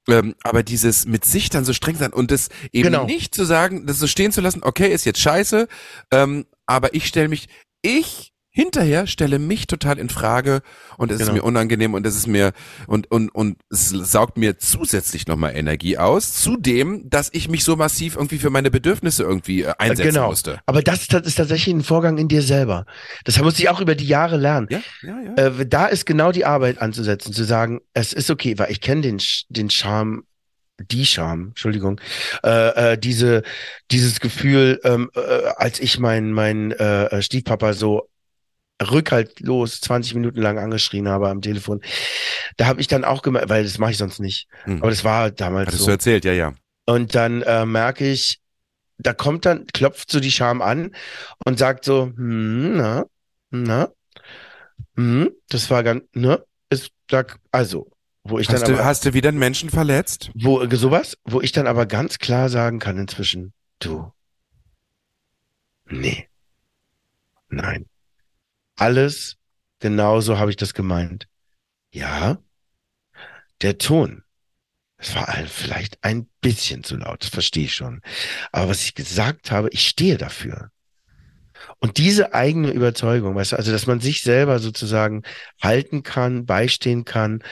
[0.08, 3.04] ähm, aber dieses mit sich dann so streng sein und das eben genau.
[3.04, 4.62] nicht zu sagen, das so stehen zu lassen.
[4.62, 5.66] Okay, ist jetzt scheiße.
[6.12, 7.48] Ähm, aber ich stelle mich,
[7.82, 10.60] ich hinterher stelle mich total in Frage
[10.98, 11.30] und es genau.
[11.30, 12.52] ist mir unangenehm und es ist mir
[12.86, 17.76] und und und es saugt mir zusätzlich nochmal Energie aus, zudem, dass ich mich so
[17.76, 20.28] massiv irgendwie für meine Bedürfnisse irgendwie äh, einsetzen genau.
[20.28, 20.60] musste.
[20.66, 22.84] Aber das, das ist tatsächlich ein Vorgang in dir selber.
[23.24, 24.68] Das muss ich auch über die Jahre lernen.
[24.70, 25.34] Ja, ja, ja.
[25.34, 29.00] Äh, da ist genau die Arbeit anzusetzen, zu sagen, es ist okay, weil ich kenne
[29.00, 29.18] den
[29.48, 30.24] den Charme
[30.82, 32.00] die Scham, Entschuldigung,
[32.44, 33.42] äh, äh, diese,
[33.90, 35.20] dieses Gefühl, ähm, äh,
[35.56, 38.08] als ich mein, mein äh, Stiefpapa so
[38.82, 41.80] rückhaltlos 20 Minuten lang angeschrien habe am Telefon.
[42.56, 44.48] Da habe ich dann auch gemerkt, weil das mache ich sonst nicht.
[44.64, 44.78] Hm.
[44.80, 45.86] Aber das war damals Hattest so.
[45.86, 46.54] du erzählt, ja, ja.
[46.84, 48.40] Und dann äh, merke ich,
[48.98, 50.94] da kommt dann, klopft so die Scham an
[51.44, 53.04] und sagt so, hm, na,
[53.50, 53.88] na,
[54.96, 57.90] hm, das war ganz, ne, ist, da, also,
[58.24, 60.30] wo ich hast dann du, aber, Hast du wieder einen Menschen verletzt?
[60.34, 64.12] Wo, sowas, wo ich dann aber ganz klar sagen kann inzwischen, du,
[65.86, 66.28] nee,
[67.48, 67.86] nein,
[68.76, 69.36] alles
[69.80, 71.28] genauso habe ich das gemeint.
[71.92, 72.38] Ja,
[73.60, 74.22] der Ton.
[74.96, 78.02] Es war vielleicht ein bisschen zu laut, das verstehe ich schon.
[78.52, 80.70] Aber was ich gesagt habe, ich stehe dafür.
[81.80, 85.22] Und diese eigene Überzeugung, weißt du, also dass man sich selber sozusagen
[85.60, 87.42] halten kann, beistehen kann,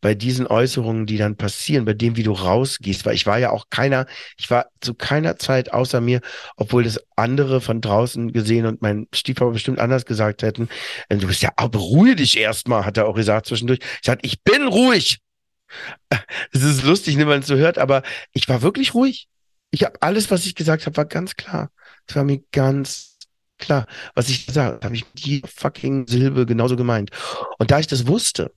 [0.00, 3.50] bei diesen Äußerungen, die dann passieren, bei dem, wie du rausgehst, weil ich war ja
[3.50, 6.20] auch keiner, ich war zu keiner Zeit außer mir,
[6.56, 10.68] obwohl das andere von draußen gesehen und mein Stiefvater bestimmt anders gesagt hätten,
[11.10, 13.80] ähm, du bist ja, aber ruhig dich erstmal, hat er auch gesagt zwischendurch.
[13.80, 15.18] Ich sagte, ich bin ruhig.
[16.52, 19.28] Es ist lustig, wenn man es so hört, aber ich war wirklich ruhig.
[19.70, 21.70] Ich habe alles, was ich gesagt habe, war ganz klar.
[22.06, 23.18] Es war mir ganz
[23.58, 23.86] klar.
[24.14, 27.10] Was ich gesagt habe, habe ich die fucking Silbe genauso gemeint.
[27.58, 28.52] Und da ich das wusste,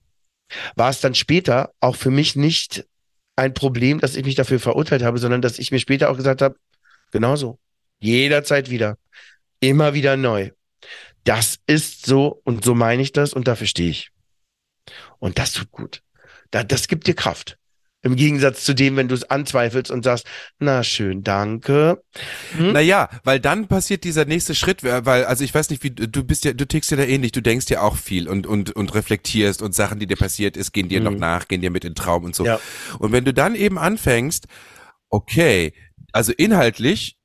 [0.76, 2.86] war es dann später auch für mich nicht
[3.36, 6.42] ein Problem, dass ich mich dafür verurteilt habe, sondern dass ich mir später auch gesagt
[6.42, 6.56] habe,
[7.10, 7.58] Genauso.
[7.98, 8.96] Jederzeit wieder.
[9.60, 10.50] Immer wieder neu.
[11.24, 14.10] Das ist so und so meine ich das und dafür stehe ich.
[15.18, 16.02] Und das tut gut.
[16.50, 17.58] Da, das gibt dir Kraft.
[18.02, 20.26] Im Gegensatz zu dem, wenn du es anzweifelst und sagst,
[20.58, 22.02] na schön, danke.
[22.56, 22.72] Hm?
[22.72, 26.46] Naja, weil dann passiert dieser nächste Schritt, weil, also ich weiß nicht, wie, du bist
[26.46, 29.60] ja, du tickst ja da ähnlich, du denkst ja auch viel und, und, und reflektierst
[29.60, 31.04] und Sachen, die dir passiert ist, gehen dir hm.
[31.04, 32.46] noch nach, gehen dir mit in den Traum und so.
[32.46, 32.58] Ja.
[32.98, 34.46] Und wenn du dann eben anfängst,
[35.10, 35.74] okay,
[36.12, 37.18] also inhaltlich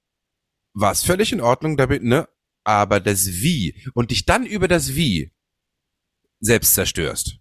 [0.74, 2.28] war es völlig in Ordnung damit, ne?
[2.66, 5.32] Aber das Wie und dich dann über das Wie
[6.42, 7.40] selbst zerstörst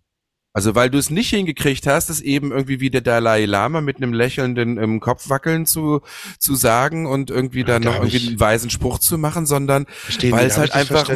[0.55, 3.97] also weil du es nicht hingekriegt hast, es eben irgendwie wie der Dalai Lama mit
[3.97, 6.01] einem lächelnden im Kopf wackeln zu,
[6.39, 9.87] zu sagen und irgendwie dann noch irgendwie einen weisen Spruch zu machen, sondern
[10.23, 11.11] weil es halt einfach,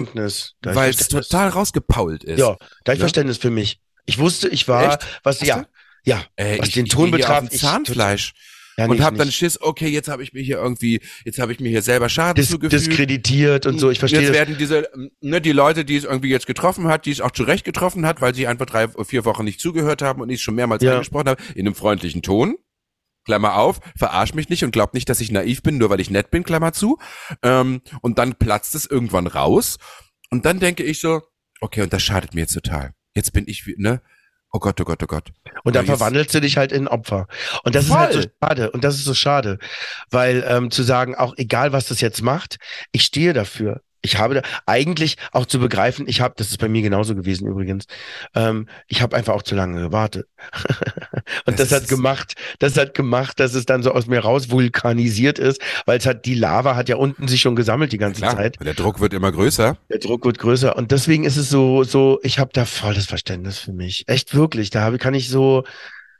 [0.63, 2.41] weil es total rausgepault ist.
[2.41, 3.05] Ja, da ich ja?
[3.05, 3.81] Verständnis für mich.
[4.07, 5.07] Ich wusste, ich war, Echt?
[5.23, 5.67] was, ja,
[6.05, 8.33] ja, Ey, was ich, den Ton betraf, Zahnfleisch.
[8.35, 11.53] Ich, ja, und habe dann Schiss, okay, jetzt habe ich mir hier irgendwie, jetzt habe
[11.53, 12.73] ich mir hier selber Schaden Dis zugefügt.
[12.73, 14.89] Diskreditiert und so, ich verstehe Jetzt werden diese,
[15.21, 18.21] ne, die Leute, die es irgendwie jetzt getroffen hat, die es auch zurecht getroffen hat,
[18.21, 20.93] weil sie einfach drei, vier Wochen nicht zugehört haben und ich schon mehrmals ja.
[20.93, 22.57] angesprochen habe, in einem freundlichen Ton.
[23.25, 26.09] Klammer auf, verarsch mich nicht und glaub nicht, dass ich naiv bin, nur weil ich
[26.09, 26.99] nett bin, Klammer zu.
[27.43, 29.77] Ähm, und dann platzt es irgendwann raus.
[30.31, 31.23] Und dann denke ich so,
[31.61, 32.95] okay, und das schadet mir jetzt total.
[33.15, 34.01] Jetzt bin ich, ne,
[34.59, 35.31] Oh Gott, oh Gott, oh Gott.
[35.63, 37.29] Und dann verwandelst du dich halt in Opfer.
[37.63, 37.97] Und das Voll.
[37.97, 38.71] ist halt so schade.
[38.73, 39.59] Und das ist so schade.
[40.11, 42.57] Weil ähm, zu sagen, auch egal was das jetzt macht,
[42.91, 46.69] ich stehe dafür ich habe da eigentlich auch zu begreifen, ich habe, das ist bei
[46.69, 47.87] mir genauso gewesen übrigens,
[48.35, 50.29] ähm, ich habe einfach auch zu lange gewartet.
[51.47, 54.51] und das, das hat gemacht, das hat gemacht, dass es dann so aus mir raus
[54.51, 58.23] vulkanisiert ist, weil es hat, die Lava hat ja unten sich schon gesammelt die ganze
[58.23, 58.59] Klar, Zeit.
[58.65, 59.77] Der Druck wird immer größer.
[59.91, 63.59] Der Druck wird größer und deswegen ist es so, so, ich habe da volles Verständnis
[63.59, 64.05] für mich.
[64.07, 65.65] Echt wirklich, da habe, kann ich so,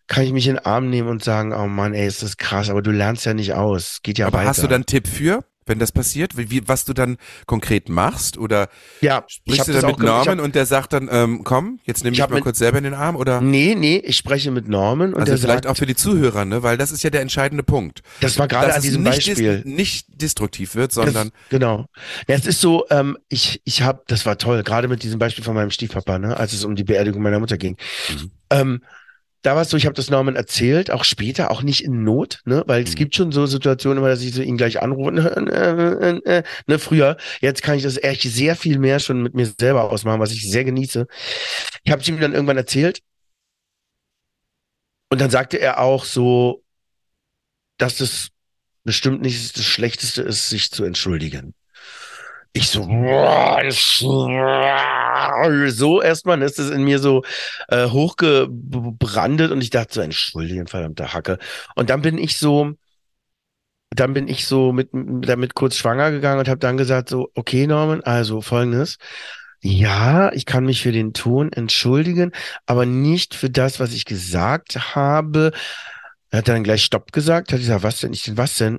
[0.09, 2.71] kann ich mich in den Arm nehmen und sagen, oh Mann, ey, ist das krass,
[2.71, 4.01] aber du lernst ja nicht aus.
[4.03, 4.49] Geht ja aber weiter.
[4.49, 5.45] hast du dann einen Tipp für?
[5.69, 6.37] Wenn das passiert?
[6.37, 7.17] Wie, was du dann
[7.47, 8.39] konkret machst?
[8.39, 8.69] Oder
[9.01, 12.21] ja, sprichst du dann mit Norman und der sagt dann, ähm, komm, jetzt nehme ich,
[12.21, 13.17] ich mal mit, kurz selber in den Arm?
[13.17, 13.41] Oder?
[13.41, 16.45] Nee, nee, ich spreche mit Norman und also der vielleicht sagt, auch für die Zuhörer,
[16.45, 16.63] ne?
[16.63, 18.03] weil das ist ja der entscheidende Punkt.
[18.21, 19.63] Das war gerade an diesem nicht Beispiel.
[19.63, 21.29] Dis nicht destruktiv wird, sondern...
[21.29, 21.87] Das, genau.
[22.27, 25.45] Ja, es ist so, ähm, ich, ich habe, das war toll, gerade mit diesem Beispiel
[25.45, 26.37] von meinem Stiefpapa, ne?
[26.37, 27.77] als es um die Beerdigung meiner Mutter ging.
[28.11, 28.31] Mhm.
[28.51, 28.83] Ähm,
[29.43, 32.41] da war es so, ich habe das Norman erzählt, auch später, auch nicht in Not,
[32.45, 32.97] ne, weil es mhm.
[32.97, 37.17] gibt schon so Situationen, immer, dass ich so ihn gleich anrufe, ne, äh, ne, früher.
[37.41, 40.51] Jetzt kann ich das echt sehr viel mehr schon mit mir selber ausmachen, was ich
[40.51, 41.07] sehr genieße.
[41.85, 43.01] Ich habe es ihm dann irgendwann erzählt
[45.11, 46.65] und dann sagte er auch so,
[47.79, 48.29] dass das
[48.85, 51.55] bestimmt nicht das Schlechteste ist, sich zu entschuldigen.
[52.53, 52.83] Ich so,
[55.69, 57.23] so erstmal ist es in mir so
[57.69, 61.39] äh, hochgebrandet und ich dachte so, entschuldigen, verdammte Hacke.
[61.77, 62.73] Und dann bin ich so,
[63.91, 67.67] dann bin ich so mit damit kurz schwanger gegangen und habe dann gesagt so, okay
[67.67, 68.99] Norman, also folgendes.
[69.61, 72.33] Ja, ich kann mich für den Ton entschuldigen,
[72.67, 75.53] aber nicht für das, was ich gesagt habe.
[76.31, 78.13] Er hat dann gleich Stopp gesagt, hat gesagt, was denn?
[78.13, 78.79] Ich was denn?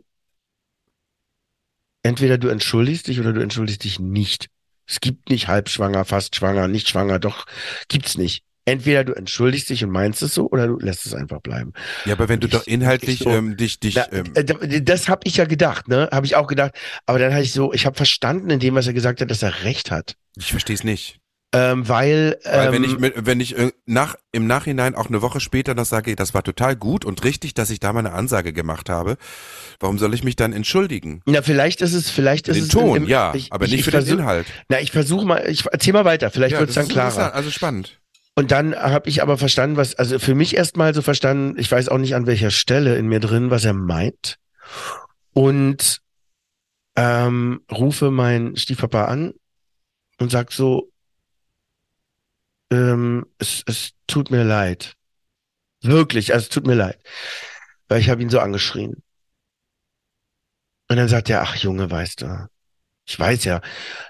[2.04, 4.48] Entweder du entschuldigst dich oder du entschuldigst dich nicht.
[4.88, 7.46] Es gibt nicht halbschwanger, fast schwanger, nicht schwanger, doch
[7.88, 8.44] gibt's nicht.
[8.66, 11.74] Entweder du entschuldigst dich und meinst es so, oder du lässt es einfach bleiben.
[12.06, 13.96] Ja, aber wenn du ich, doch inhaltlich so, ähm, dich, dich.
[13.96, 16.08] Da, ähm, äh, das habe ich ja gedacht, ne?
[16.12, 16.74] Habe ich auch gedacht.
[17.08, 19.42] Aber dann habe ich so, ich habe verstanden in dem, was er gesagt hat, dass
[19.42, 20.16] er recht hat.
[20.38, 21.20] Ich verstehe es nicht.
[21.52, 25.40] Ähm, weil, weil ähm, wenn ich wenn ich äh, nach im Nachhinein auch eine Woche
[25.40, 28.54] später noch sage, das war total gut und richtig, dass ich da mal eine Ansage
[28.54, 29.18] gemacht habe,
[29.80, 31.24] warum soll ich mich dann entschuldigen?
[31.26, 33.80] Na, vielleicht ist es vielleicht für ist den es Ton, im, ja, ich, aber nicht
[33.80, 34.46] ich, für versuch, den Inhalt.
[34.70, 37.34] Na, ich versuche mal, ich erzähl mal weiter, vielleicht ja, wird es dann klarer.
[37.34, 38.00] Also spannend.
[38.36, 41.90] Und dann habe ich aber verstanden, was also für mich erstmal so verstanden, ich weiß
[41.90, 44.38] auch nicht an welcher Stelle in mir drin, was er meint.
[45.34, 46.02] Und
[46.96, 49.34] ähm, rufe meinen Stiefpapa an
[50.20, 50.92] und sag so,
[52.72, 54.94] ähm, es, es tut mir leid.
[55.82, 57.00] Wirklich, also es tut mir leid.
[57.88, 59.02] Weil ich habe ihn so angeschrien.
[60.90, 62.50] Und dann sagt er, ach Junge, weißt du,
[63.06, 63.62] ich weiß ja,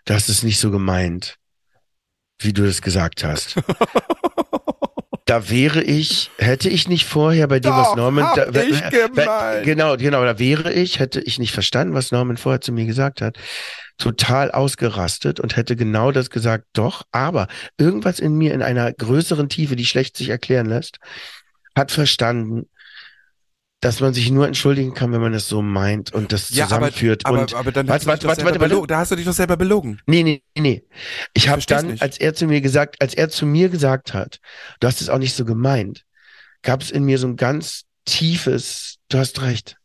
[0.05, 1.36] du hast es nicht so gemeint,
[2.39, 3.55] wie du es gesagt hast.
[5.26, 9.66] da wäre ich, hätte ich nicht vorher bei dem, Doch, was Norman, da, gemeint.
[9.66, 13.22] genau, genau, da wäre ich, hätte ich nicht verstanden, was Norman vorher zu mir gesagt
[13.22, 13.38] hat,
[14.00, 17.47] total ausgerastet und hätte genau das gesagt, doch, aber
[17.78, 21.00] irgendwas in mir in einer größeren Tiefe, die schlecht sich erklären lässt,
[21.76, 22.68] hat verstanden,
[23.82, 27.26] dass man sich nur entschuldigen kann, wenn man es so meint und das ja, zusammenführt.
[27.26, 29.34] Aber, und aber, aber dann warte, warte, warte, warte, warte, da hast du dich doch
[29.34, 30.02] selber belogen.
[30.06, 30.84] Nee, nee, nee.
[31.34, 32.02] Ich, ich habe dann, nicht.
[32.02, 34.39] als er zu mir gesagt, als er zu mir gesagt hat,
[34.80, 36.06] du hast es auch nicht so gemeint,
[36.62, 39.79] gab es in mir so ein ganz tiefes, du hast recht.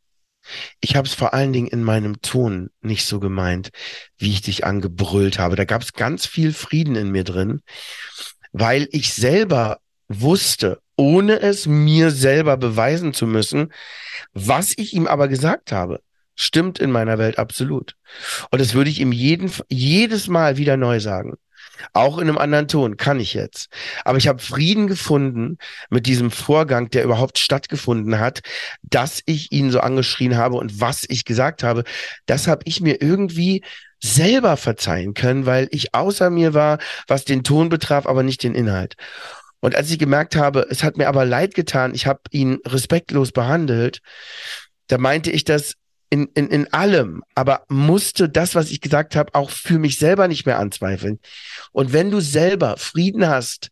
[0.81, 3.71] Ich habe es vor allen Dingen in meinem Ton nicht so gemeint,
[4.19, 5.57] wie ich dich angebrüllt habe.
[5.57, 7.63] Da gab es ganz viel Frieden in mir drin,
[8.53, 9.79] weil ich selber
[10.09, 13.73] wusste, ohne es mir selber beweisen zu müssen,
[14.33, 16.01] was ich ihm aber gesagt habe.
[16.37, 17.95] Stimmt in meiner Welt absolut.
[18.51, 21.35] Und das würde ich ihm jeden, jedes Mal wieder neu sagen.
[21.93, 23.69] Auch in einem anderen Ton, kann ich jetzt.
[24.05, 25.59] Aber ich habe Frieden gefunden
[25.91, 28.41] mit diesem Vorgang, der überhaupt stattgefunden hat,
[28.83, 31.85] dass ich ihn so angeschrien habe und was ich gesagt habe.
[32.27, 33.63] Das habe ich mir irgendwie
[34.03, 38.55] selber verzeihen können, weil ich außer mir war, was den Ton betraf, aber nicht den
[38.55, 38.97] Inhalt.
[39.61, 43.33] Und als ich gemerkt habe, es hat mir aber leid getan, ich habe ihn respektlos
[43.33, 44.01] behandelt,
[44.89, 45.75] da meinte ich das
[46.15, 50.29] in, in, in allem, aber musste das, was ich gesagt habe, auch für mich selber
[50.29, 51.19] nicht mehr anzweifeln.
[51.73, 53.71] Und wenn du selber Frieden hast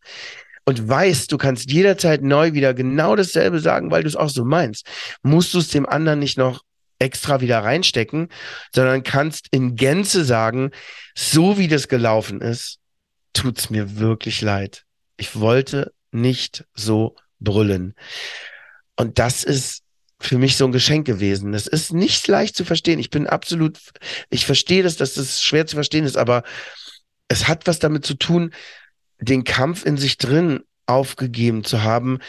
[0.65, 4.43] und weißt, du kannst jederzeit neu wieder genau dasselbe sagen, weil du es auch so
[4.43, 4.85] meinst,
[5.21, 6.65] musst du es dem anderen nicht noch
[6.99, 8.27] extra wieder reinstecken,
[8.75, 10.71] sondern kannst in Gänze sagen,
[11.15, 12.79] so wie das gelaufen ist,
[13.31, 14.83] tut's mir wirklich leid.
[15.15, 17.95] Ich wollte nicht so brüllen.
[18.97, 19.82] Und das ist
[20.25, 21.51] für mich so ein Geschenk gewesen.
[21.51, 22.99] Das ist nicht leicht zu verstehen.
[22.99, 23.79] Ich bin absolut,
[24.29, 26.43] ich verstehe das, dass das schwer zu verstehen ist, aber
[27.27, 28.53] es hat was damit zu tun,
[29.19, 32.19] den Kampf in sich drin aufgegeben zu haben.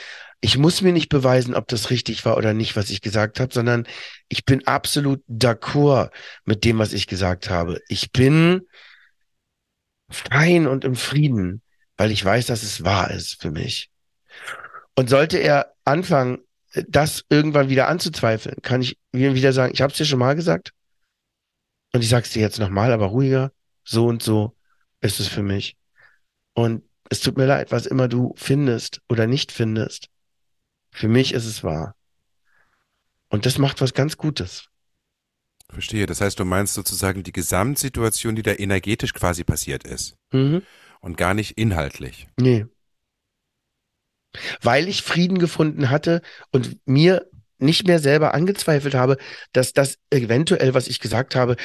[0.41, 3.53] Ich muss mir nicht beweisen, ob das richtig war oder nicht, was ich gesagt habe,
[3.53, 3.87] sondern
[4.29, 6.11] ich bin absolut d'accord
[6.45, 7.81] mit dem, was ich gesagt habe.
[7.89, 8.63] Ich bin
[10.11, 11.63] fein und im Frieden,
[11.97, 13.91] weil ich weiß, dass es wahr ist für mich.
[14.95, 16.44] Und sollte er anfangen,
[16.89, 20.73] das irgendwann wieder anzuzweifeln, kann ich wieder sagen, ich habe es dir schon mal gesagt
[21.93, 23.53] und ich sag's dir jetzt nochmal, aber ruhiger,
[23.85, 24.57] so und so
[25.01, 25.77] ist es für mich.
[26.55, 30.09] Und es tut mir leid, was immer du findest oder nicht findest.
[30.91, 31.95] Für mich ist es wahr.
[33.29, 34.69] Und das macht was ganz Gutes.
[35.69, 36.07] Verstehe.
[36.07, 40.17] Das heißt, du meinst sozusagen die Gesamtsituation, die da energetisch quasi passiert ist.
[40.33, 40.63] Mhm.
[41.01, 42.29] Und gar nicht inhaltlich.
[42.39, 42.67] Nee
[44.63, 47.27] weil ich Frieden gefunden hatte und mir
[47.59, 49.17] nicht mehr selber angezweifelt habe,
[49.53, 51.57] dass das eventuell, was ich gesagt habe,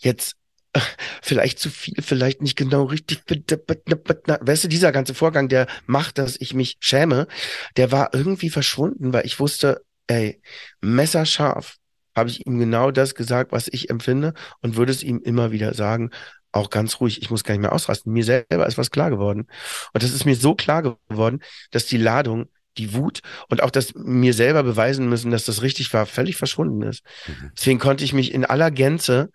[0.00, 0.36] jetzt
[0.72, 0.80] äh,
[1.22, 3.22] vielleicht zu viel, vielleicht nicht genau richtig.
[3.26, 7.26] Weißt du, dieser ganze Vorgang, der macht, dass ich mich schäme,
[7.76, 10.40] der war irgendwie verschwunden, weil ich wusste, ey,
[10.80, 11.76] messerscharf
[12.16, 15.74] habe ich ihm genau das gesagt, was ich empfinde und würde es ihm immer wieder
[15.74, 16.10] sagen
[16.54, 18.12] auch ganz ruhig, ich muss gar nicht mehr ausrasten.
[18.12, 19.48] Mir selber ist was klar geworden.
[19.92, 21.40] Und das ist mir so klar geworden,
[21.70, 22.48] dass die Ladung,
[22.78, 26.82] die Wut und auch das mir selber beweisen müssen, dass das richtig war, völlig verschwunden
[26.82, 27.04] ist.
[27.26, 27.52] Mhm.
[27.56, 29.30] Deswegen konnte ich mich in aller Gänze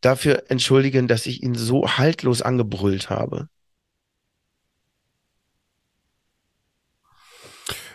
[0.00, 3.48] dafür entschuldigen, dass ich ihn so haltlos angebrüllt habe.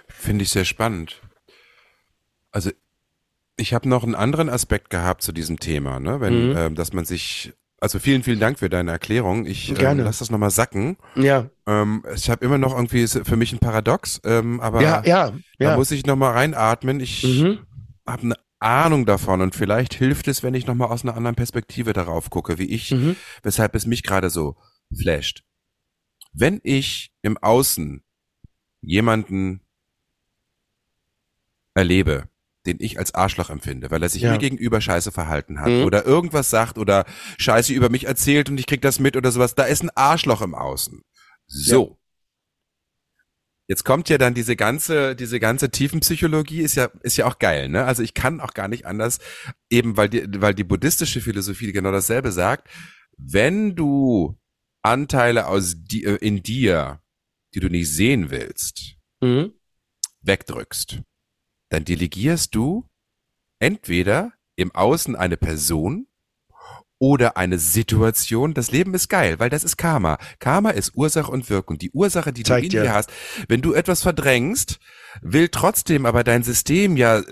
[0.07, 1.21] Finde ich sehr spannend.
[2.51, 2.71] Also
[3.57, 6.19] ich habe noch einen anderen Aspekt gehabt zu diesem Thema, ne?
[6.19, 6.57] Wenn, mhm.
[6.57, 9.47] äh, dass man sich also vielen, vielen Dank für deine Erklärung.
[9.47, 10.97] Ich ähm, lass das nochmal sacken.
[11.15, 11.49] Ja.
[11.65, 15.71] Ähm, ich habe immer noch irgendwie für mich ein Paradox, ähm, aber ja, ja, ja.
[15.71, 16.99] da muss ich nochmal reinatmen.
[16.99, 17.65] Ich mhm.
[18.07, 21.93] habe eine Ahnung davon und vielleicht hilft es, wenn ich nochmal aus einer anderen Perspektive
[21.93, 23.15] darauf gucke, wie ich, mhm.
[23.41, 24.55] weshalb es mich gerade so
[24.95, 25.43] flasht.
[26.33, 28.03] Wenn ich im Außen
[28.81, 29.61] jemanden
[31.73, 32.29] erlebe,
[32.65, 34.31] den ich als Arschloch empfinde, weil er sich ja.
[34.31, 35.83] mir gegenüber scheiße verhalten hat mhm.
[35.83, 37.05] oder irgendwas sagt oder
[37.37, 39.55] scheiße über mich erzählt und ich krieg das mit oder sowas.
[39.55, 41.01] Da ist ein Arschloch im Außen.
[41.47, 41.89] So.
[41.89, 41.97] Ja.
[43.67, 47.69] Jetzt kommt ja dann diese ganze, diese ganze Tiefenpsychologie ist ja, ist ja auch geil,
[47.69, 47.85] ne?
[47.85, 49.19] Also ich kann auch gar nicht anders,
[49.69, 52.69] eben weil die, weil die buddhistische Philosophie genau dasselbe sagt.
[53.17, 54.37] Wenn du
[54.81, 57.01] Anteile aus die, äh, in dir,
[57.53, 59.53] die du nicht sehen willst, mhm.
[60.21, 61.01] wegdrückst,
[61.71, 62.85] dann delegierst du
[63.59, 66.07] entweder im Außen eine Person
[66.99, 68.53] oder eine Situation.
[68.53, 70.19] Das Leben ist geil, weil das ist Karma.
[70.39, 71.77] Karma ist Ursache und Wirkung.
[71.77, 73.11] Die Ursache, die Zeigt du in dir hast.
[73.47, 74.79] Wenn du etwas verdrängst,
[75.21, 77.23] will trotzdem aber dein System ja,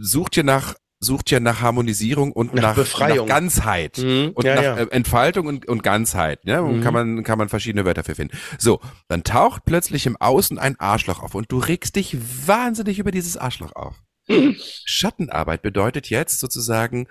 [0.00, 4.30] sucht dir nach sucht ja nach Harmonisierung und nach, nach Befreiung, nach Ganzheit mhm.
[4.34, 4.76] und ja, nach ja.
[4.76, 6.40] Äh, Entfaltung und, und Ganzheit.
[6.44, 6.80] Ja, mhm.
[6.82, 8.36] kann man kann man verschiedene Wörter für finden.
[8.58, 12.16] So, dann taucht plötzlich im Außen ein Arschloch auf und du regst dich
[12.46, 14.02] wahnsinnig über dieses Arschloch auf.
[14.28, 14.56] Mhm.
[14.84, 17.06] Schattenarbeit bedeutet jetzt sozusagen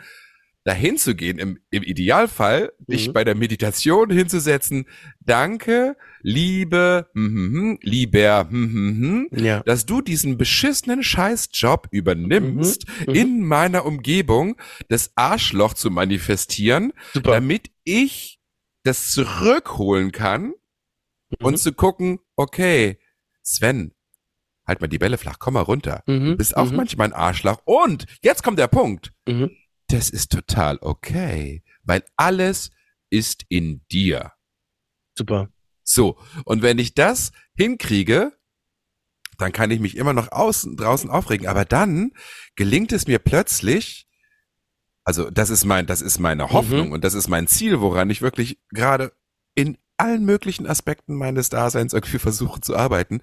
[0.65, 3.13] dahin zu gehen, im, im Idealfall, dich mhm.
[3.13, 4.85] bei der Meditation hinzusetzen,
[5.19, 9.61] danke, liebe, mm, mm, lieber, mm, ja.
[9.61, 13.05] dass du diesen beschissenen Scheißjob übernimmst, mhm.
[13.07, 13.15] mhm.
[13.15, 14.57] in meiner Umgebung
[14.89, 17.31] das Arschloch zu manifestieren, Super.
[17.31, 18.39] damit ich
[18.83, 20.53] das zurückholen kann
[21.41, 21.57] und mhm.
[21.57, 22.97] zu gucken, okay,
[23.43, 23.93] Sven,
[24.65, 26.01] halt mal die Bälle flach, komm mal runter.
[26.07, 26.77] Mhm, Du bist auch mhm.
[26.77, 27.61] manchmal ein Arschloch.
[27.65, 29.13] Und jetzt kommt der Punkt.
[29.89, 29.95] Mhm.
[29.97, 32.71] Das ist total okay, weil alles
[33.09, 34.31] ist in dir.
[35.17, 35.49] Super.
[35.83, 38.33] So, und wenn ich das hinkriege,
[39.37, 41.47] dann kann ich mich immer noch außen, draußen aufregen.
[41.47, 42.11] Aber dann
[42.55, 44.07] gelingt es mir plötzlich,
[45.03, 46.93] also das ist mein, das ist meine Hoffnung Mhm.
[46.93, 49.13] und das ist mein Ziel, woran ich wirklich gerade
[49.53, 53.21] in allen möglichen Aspekten meines Daseins irgendwie versuche zu arbeiten,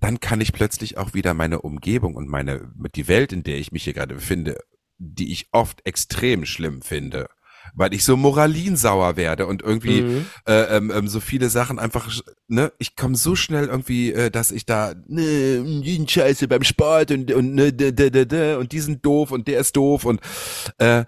[0.00, 3.70] dann kann ich plötzlich auch wieder meine Umgebung und meine, die Welt, in der ich
[3.72, 4.58] mich hier gerade befinde,
[5.00, 7.28] die ich oft extrem schlimm finde,
[7.74, 10.26] weil ich so moralinsauer werde und irgendwie Mhm.
[10.46, 12.10] äh, ähm, ähm, so viele Sachen einfach,
[12.48, 17.10] ne, ich komme so schnell irgendwie, äh, dass ich da, ne, sind scheiße beim Sport
[17.12, 20.20] und, und, ne, da, da, da, und die sind doof und der ist doof und,
[20.78, 21.04] äh,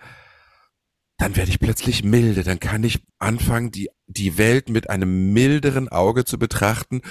[1.19, 5.89] dann werde ich plötzlich milde, dann kann ich anfangen, die, die Welt mit einem milderen
[5.89, 7.03] Auge zu betrachten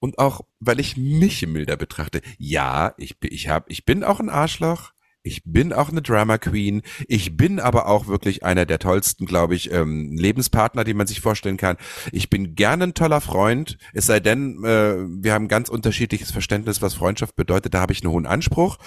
[0.00, 2.20] und auch, weil ich mich milder betrachte.
[2.38, 4.90] Ja, ich, ich hab, ich bin auch ein Arschloch,
[5.22, 6.82] ich bin auch eine Drama Queen.
[7.08, 11.20] Ich bin aber auch wirklich einer der tollsten, glaube ich, ähm, Lebenspartner, die man sich
[11.20, 11.76] vorstellen kann.
[12.12, 13.76] Ich bin gerne ein toller Freund.
[13.92, 17.74] Es sei denn, äh, wir haben ganz unterschiedliches Verständnis, was Freundschaft bedeutet.
[17.74, 18.78] Da habe ich einen hohen Anspruch.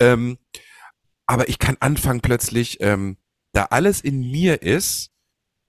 [0.00, 0.38] Ähm,
[1.26, 3.18] aber ich kann anfangen plötzlich, ähm,
[3.52, 5.10] da alles in mir ist,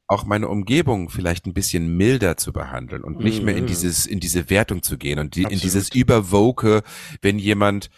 [0.07, 3.67] auch meine Umgebung vielleicht ein bisschen milder zu behandeln und nicht mehr in Mhm.
[3.67, 6.83] dieses in diese Wertung zu gehen und die, in dieses überwoke,
[7.21, 7.89] wenn jemand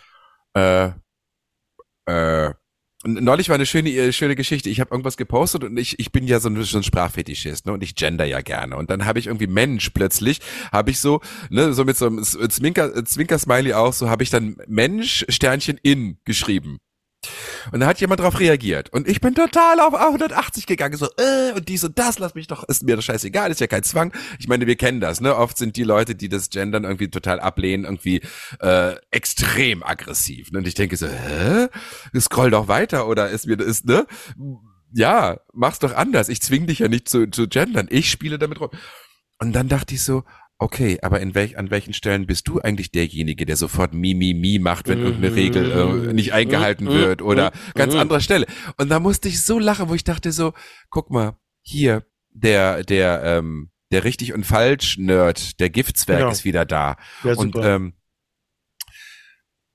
[0.53, 0.91] äh,
[2.08, 2.53] äh,
[3.05, 4.70] neulich war eine schöne äh, schöne Geschichte.
[4.70, 7.74] Ich habe irgendwas gepostet und ich ich bin ja so ein, so ein Sprachfetischist, ne?
[7.74, 8.76] Und ich gender ja gerne.
[8.76, 10.39] Und dann habe ich irgendwie Mensch plötzlich,
[10.72, 14.30] habe ich so, ne, so mit so einem Zwinker Zwinker Smiley auch, so habe ich
[14.30, 16.80] dann Mensch Sternchen in geschrieben.
[17.72, 18.91] Und da hat jemand drauf reagiert.
[18.93, 22.47] Und ich bin total auf 180 gegangen, so, äh, und dies und das, lass mich
[22.47, 24.13] doch, ist mir doch scheißegal, ist ja kein Zwang.
[24.39, 25.36] Ich meine, wir kennen das, ne?
[25.36, 28.22] Oft sind die Leute, die das Gendern irgendwie total ablehnen, irgendwie
[28.59, 30.51] äh, extrem aggressiv.
[30.51, 30.59] Ne?
[30.59, 31.68] Und ich denke so, hä?
[32.20, 34.05] Scroll doch weiter oder ist mir ist, ne?
[34.93, 36.30] Ja, mach's doch anders.
[36.30, 37.88] Ich zwing dich ja nicht zu, zu gendern.
[37.89, 38.70] Ich spiele damit rum.
[39.39, 40.24] Und dann dachte ich so,
[40.60, 44.34] okay, aber in welch, an welchen Stellen bist du eigentlich derjenige, der sofort Mi, Mi,
[44.34, 45.72] Mi macht, wenn irgendeine Regel
[46.10, 46.93] äh, nicht eingehalten Mhm.
[46.93, 47.99] wird oder ganz Mhm.
[47.99, 48.45] anderer Stelle?
[48.78, 50.53] Und da musste ich so lachen, wo ich dachte so,
[50.89, 56.32] guck mal, hier, der, der, ähm, der richtig und falsch Nerd, der Giftzwerg Genau.
[56.32, 56.97] ist wieder da.
[57.24, 57.93] Ja, und ähm,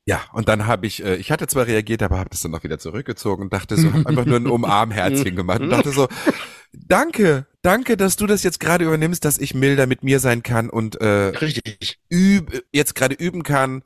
[0.04, 2.64] ja, und dann habe ich, äh, ich hatte zwar reagiert, aber habe das dann auch
[2.64, 6.08] wieder zurückgezogen und dachte so, hab einfach nur ein Umarmherzchen gemacht und dachte so,
[6.72, 10.68] danke, danke, dass du das jetzt gerade übernimmst, dass ich milder mit mir sein kann
[10.68, 11.98] und äh, Richtig.
[12.10, 13.82] üb, jetzt gerade üben kann,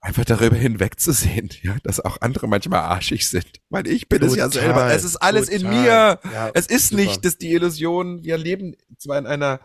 [0.00, 3.60] einfach darüber hinwegzusehen, ja, dass auch andere manchmal arschig sind.
[3.70, 4.92] Weil ich bin es ja Total, selber.
[4.92, 5.82] Es ist alles in total.
[5.82, 6.18] mir.
[6.32, 7.02] Ja, Es ist super.
[7.02, 9.60] nicht, dass die Illusion, wir leben zwar in einer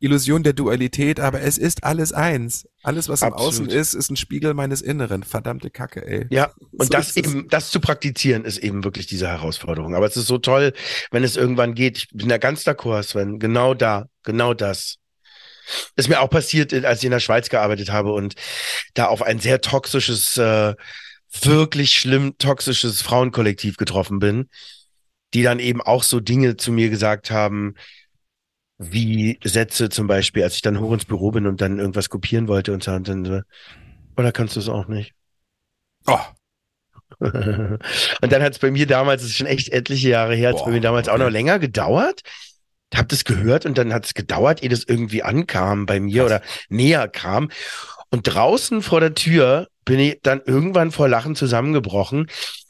[0.00, 2.66] Illusion der Dualität, aber es ist alles eins.
[2.82, 3.48] Alles, was im Absolut.
[3.48, 5.22] Außen ist, ist ein Spiegel meines Inneren.
[5.22, 6.26] Verdammte Kacke, ey.
[6.30, 9.94] Ja, und So das eben, das zu praktiziich ist eben wirklich diese Herausforderung.
[9.94, 10.72] Aber es ist so toll,
[11.10, 11.98] wenn es irgendwann geht.
[11.98, 13.38] Ich bin da ganz d'accord, Sven.
[13.38, 14.96] Genau da, genau das.
[15.96, 18.34] Ist mir auch passiert, als ich in der Schweiz gearbeitet habe und
[18.94, 20.74] da auf ein sehr toxisches, äh,
[21.42, 24.48] wirklich schlimm toxisches Frauenkollektiv getroffen bin,
[25.34, 27.74] die dann eben auch so Dinge zu mir gesagt haben,
[28.82, 32.48] wie Sätze zum Beispiel, als ich dann hoch ins Büro bin und dann irgendwas kopieren
[32.48, 33.40] wollte und so, und dann so,
[34.16, 35.12] oder kannst du es auch nicht?
[36.06, 36.18] Oh,
[37.20, 40.56] Und dann hat es bei mir damals, das ist schon echt etliche Jahre her, hat
[40.56, 41.24] es bei mir damals auch okay.
[41.24, 42.22] noch länger gedauert.
[42.94, 46.26] Hab das gehört und dann hat es gedauert, ehe das irgendwie ankam bei mir Krass.
[46.26, 47.50] oder näher kam.
[48.10, 52.28] Und draußen vor der Tür bin ich dann irgendwann vor Lachen zusammengebrochen,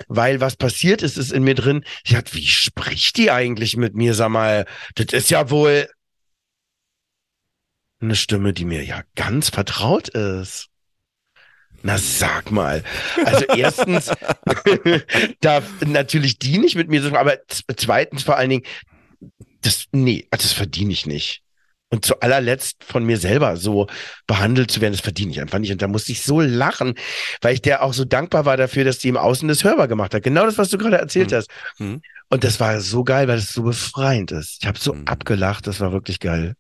[0.09, 1.85] weil was passiert ist, ist in mir drin.
[2.05, 4.15] Ich dachte, wie spricht die eigentlich mit mir?
[4.15, 5.89] Sag mal, das ist ja wohl
[8.01, 10.69] eine Stimme, die mir ja ganz vertraut ist.
[11.83, 12.83] Na, sag mal.
[13.25, 14.11] Also erstens
[15.41, 17.39] darf natürlich die nicht mit mir so, aber
[17.77, 18.65] zweitens vor allen Dingen,
[19.63, 21.43] das, nee, also das verdiene ich nicht.
[21.93, 23.89] Und zu allerletzt von mir selber so
[24.29, 25.73] behandelt zu werden, das verdiene ich einfach nicht.
[25.73, 26.95] Und da musste ich so lachen,
[27.41, 30.15] weil ich der auch so dankbar war dafür, dass die im Außen das hörbar gemacht
[30.15, 30.23] hat.
[30.23, 31.37] Genau das, was du gerade erzählt Hm.
[31.39, 31.51] hast.
[31.79, 32.03] Hm.
[32.29, 34.59] Und das war so geil, weil es so befreiend ist.
[34.61, 35.09] Ich habe so Hm.
[35.09, 36.55] abgelacht, das war wirklich geil.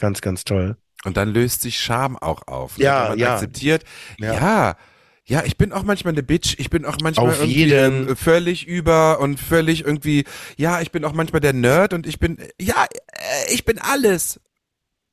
[0.00, 0.76] Ganz, ganz toll.
[1.04, 2.76] Und dann löst sich Scham auch auf.
[2.78, 2.84] ne?
[2.84, 3.34] Ja, Wenn man ja.
[3.34, 3.84] akzeptiert,
[4.18, 4.34] Ja.
[4.34, 4.76] ja.
[5.24, 8.08] ja, ich bin auch manchmal eine Bitch, ich bin auch manchmal Auf irgendwie jeden.
[8.08, 10.24] ähm, völlig über und völlig irgendwie,
[10.56, 14.40] ja, ich bin auch manchmal der Nerd und ich bin, ja, äh, ich bin alles.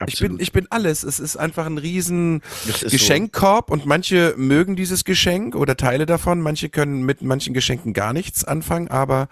[0.05, 0.41] Ich bin, Absolut.
[0.41, 1.03] ich bin alles.
[1.03, 2.41] Es ist einfach ein riesen
[2.87, 6.39] Geschenkkorb und manche mögen dieses Geschenk oder Teile davon.
[6.41, 9.27] Manche können mit manchen Geschenken gar nichts anfangen, aber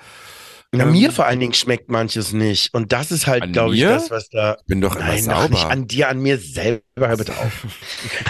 [0.77, 2.73] Na, Ähm, mir vor allen Dingen schmeckt manches nicht.
[2.73, 4.57] Und das ist halt, glaube ich, das, was da.
[4.67, 5.71] Bin doch immer Nein, ach, nicht sauber.
[5.71, 6.81] an dir, an mir selber.
[6.97, 7.65] Hör bitte auf.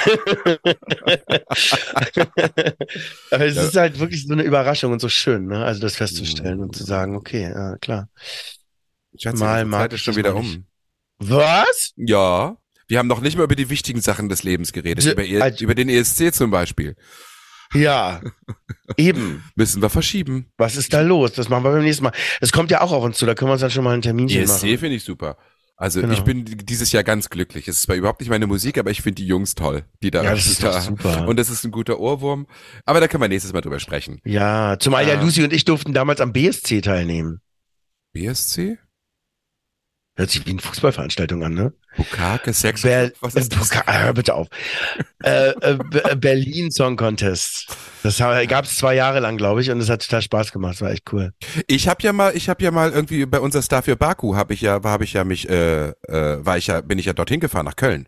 [3.32, 3.64] Aber es Ja.
[3.64, 5.64] ist halt wirklich so eine Überraschung und so schön, ne?
[5.66, 6.64] Also das festzustellen Mhm.
[6.64, 8.10] und zu sagen, okay, ja, klar.
[9.18, 10.48] Schatzi, Mal mag Zeit ist ich schon wieder mal um.
[10.48, 10.62] nicht.
[11.20, 11.91] Was?
[11.96, 12.58] Ja.
[12.88, 15.06] Wir haben noch nicht mal über die wichtigen Sachen des Lebens geredet.
[15.06, 16.96] D- Über, E- also- über den ESC zum Beispiel.
[17.74, 18.22] Ja.
[18.97, 19.43] Eben.
[19.55, 20.47] Müssen wir verschieben.
[20.57, 21.34] Was ist da los?
[21.34, 22.13] Das machen wir beim nächsten Mal.
[22.39, 23.26] Das kommt ja auch auf uns zu.
[23.26, 24.78] Da können wir uns dann schon mal einen ESC machen.
[24.78, 25.38] finde ich super.
[25.78, 26.13] Also Genau.
[26.13, 27.68] ich bin dieses Jahr ganz glücklich.
[27.68, 30.24] Es ist zwar überhaupt nicht meine Musik, aber ich finde die Jungs toll, die da
[30.24, 31.28] Ja, das ist da- super.
[31.28, 32.47] Und das ist ein guter Ohrwurm.
[32.86, 34.22] Aber da können wir nächstes Mal drüber sprechen.
[34.24, 35.22] Ja, zumal ja Ja.
[35.22, 37.41] Lucy und ich durften damals am BSC teilnehmen.
[38.13, 38.78] BSC?
[40.18, 41.74] Hört sich wie eine Fußballveranstaltung an, ne?
[41.97, 42.84] Bukake, Sex.
[42.84, 43.70] Ber Was ist das?
[43.72, 44.47] Buka- hör bitte auf.
[45.24, 47.68] äh, äh, Be- Berlin Song Contest.
[48.01, 50.76] Das gab es zwei Jahre lang, glaube ich, und es hat total Spaß gemacht.
[50.76, 51.34] Das war echt cool.
[51.68, 54.53] Ich habe ja mal, ich habe ja mal irgendwie bei unser Star für Baku habe
[54.53, 57.41] ich ja, habe ich ja mich, äh, äh, war ich ja, bin ich ja dorthin
[57.41, 58.07] gefahren nach Köln,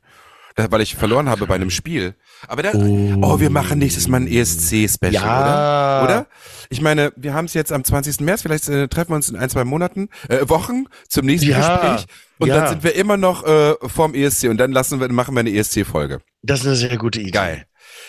[0.69, 2.15] weil ich verloren habe bei einem Spiel.
[2.47, 6.01] Aber da, oh, wir machen nächstes Mal ein ESC-Special, Ja.
[6.03, 6.03] oder?
[6.03, 6.27] Oder?
[6.69, 8.19] Ich meine, wir haben es jetzt am 20.
[8.21, 11.57] März, vielleicht äh, treffen wir uns in ein, zwei Monaten, äh, Wochen zum nächsten Ja.
[11.95, 12.05] Gespräch.
[12.39, 12.55] Und Ja.
[12.57, 15.51] dann sind wir immer noch äh, vorm ESC und dann lassen wir, machen wir eine
[15.51, 16.19] ESC-Folge.
[16.41, 17.31] Das ist eine sehr gute Idee.
[17.31, 17.65] Geil.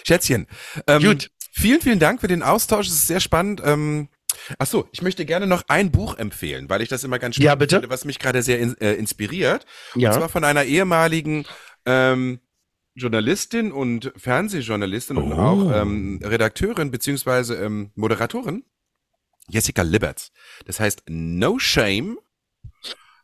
[0.07, 0.47] Schätzchen.
[0.87, 1.31] Ähm, Gut.
[1.53, 2.87] Vielen, vielen Dank für den Austausch.
[2.87, 3.61] Es ist sehr spannend.
[3.65, 4.09] Ähm,
[4.59, 7.47] ach so, ich möchte gerne noch ein Buch empfehlen, weil ich das immer ganz spannend
[7.47, 7.77] Ja, bitte.
[7.77, 9.65] finde, was mich gerade sehr in, äh, inspiriert.
[9.97, 10.11] Ja.
[10.11, 11.45] Und zwar von einer ehemaligen
[11.89, 12.41] ähm,
[12.95, 15.37] Journalistin und Fernsehjournalistin und Oh.
[15.37, 18.65] auch ähm, Redakteurin beziehungsweise ähm, Moderatorin,
[19.49, 20.31] Jessica Liberts.
[20.67, 22.19] Das heißt No Shame,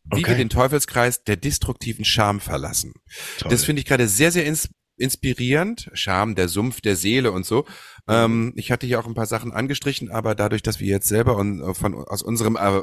[0.05, 0.29] wie Okay.
[0.29, 2.95] wir den Teufelskreis der destruktiven Scham verlassen.
[3.39, 3.51] Toll.
[3.51, 5.91] Das finde ich gerade sehr, sehr ins inspirierend.
[5.95, 7.67] Scham, der Sumpf der Seele und so.
[8.07, 11.37] Ähm, ich hatte hier auch ein paar Sachen angestrichen, aber dadurch, dass wir jetzt selber
[11.37, 12.83] und, von, aus unserem äh,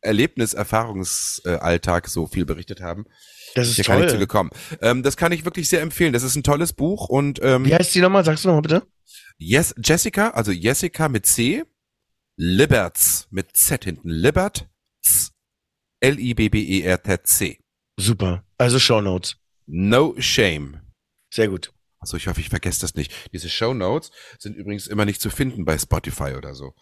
[0.00, 3.06] Erlebnis, Erfahrungsalltag so viel berichtet haben,
[3.54, 4.20] das ist ist ja gar nicht zu toll.
[4.20, 4.50] gekommen.
[4.82, 6.12] Ähm, das kann ich wirklich sehr empfehlen.
[6.12, 8.24] Das ist ein tolles Buch und ähm, Wie heißt die nochmal?
[8.24, 8.86] Sagst du nochmal bitte?
[9.38, 11.64] yes, Jessica, also Jessica mit C,
[12.36, 14.64] Liberts mit Z hinten, Liberts,
[16.00, 17.58] L-I-B-B-E-R-T-C.
[17.98, 18.44] Super.
[18.58, 19.36] Also Show Notes.
[19.66, 20.78] No Shame.
[21.32, 21.72] Sehr gut.
[22.00, 23.12] Also ich hoffe, ich vergesse das nicht.
[23.32, 26.74] Diese Show Notes sind übrigens immer nicht zu finden bei Spotify oder so.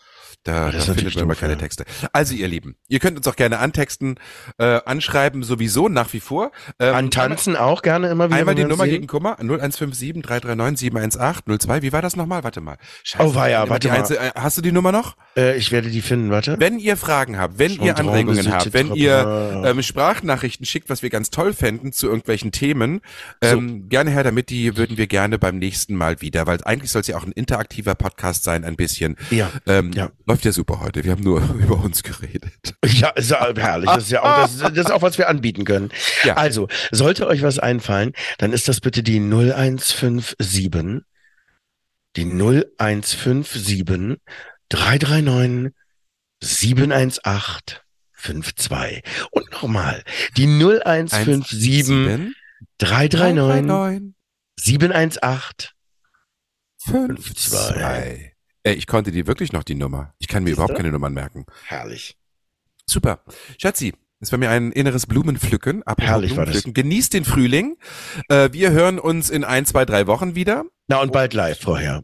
[0.45, 1.59] Da, da findet man immer keine ja.
[1.59, 1.85] Texte.
[2.12, 4.21] Also ihr Lieben, ihr könnt uns auch gerne antexten,
[4.59, 6.53] äh, anschreiben sowieso nach wie vor.
[6.79, 8.39] Ähm, Antanzen auch gerne immer wieder.
[8.39, 8.93] Einmal die Nummer sehen.
[8.93, 11.83] gegen Kummer 0157 339 718 02.
[11.83, 12.45] Wie war das nochmal?
[12.45, 12.77] Warte mal.
[13.03, 13.95] Scheiße, Oh, weia, immer warte mal.
[13.99, 15.17] Einzel- äh, Hast du die Nummer noch?
[15.37, 16.57] Äh, ich werde die finden, warte.
[16.61, 21.03] Wenn ihr Fragen habt, wenn ihr Chantal Anregungen habt, wenn ihr ähm, Sprachnachrichten schickt, was
[21.03, 23.01] wir ganz toll fänden zu irgendwelchen Themen,
[23.41, 27.00] ähm, gerne her damit, die würden wir gerne beim nächsten Mal wieder, weil eigentlich soll
[27.00, 29.16] es ja auch ein interaktiver Podcast sein, ein bisschen.
[29.30, 29.50] Ja.
[29.66, 30.11] Ähm, Ja.
[30.26, 31.04] Läuft ja super heute.
[31.04, 32.74] Wir haben nur über uns geredet.
[32.84, 33.90] Ja, ist ja herrlich.
[33.90, 35.90] Das ist ja auch, das, das ist auch, was wir anbieten können.
[36.24, 36.36] Ja.
[36.36, 40.70] Also, sollte euch was einfallen, dann ist das bitte die 0157,
[42.16, 44.16] die 0157
[44.68, 45.72] 339
[46.42, 47.78] 718
[48.22, 49.02] 52.
[49.30, 50.02] Und nochmal,
[50.36, 52.34] die 0157
[52.78, 54.14] 339
[54.59, 55.70] 718
[56.78, 58.32] fünf, zwei.
[58.62, 60.14] Ey, ich konnte die wirklich noch die Nummer.
[60.18, 60.62] Ich kann mir Siehste?
[60.62, 61.46] überhaupt keine Nummern merken.
[61.64, 62.16] Herrlich.
[62.86, 63.22] Super.
[63.61, 65.82] Schatzi, es war mir ein inneres Blumenpflücken.
[65.84, 66.62] Apropos Herrlich war das.
[66.62, 66.74] Blumenpflücken.
[66.74, 67.76] Genießt den Frühling.
[68.28, 70.64] Äh, wir hören uns in ein, zwei, drei Wochen wieder.
[70.88, 72.02] Na und bald live vorher.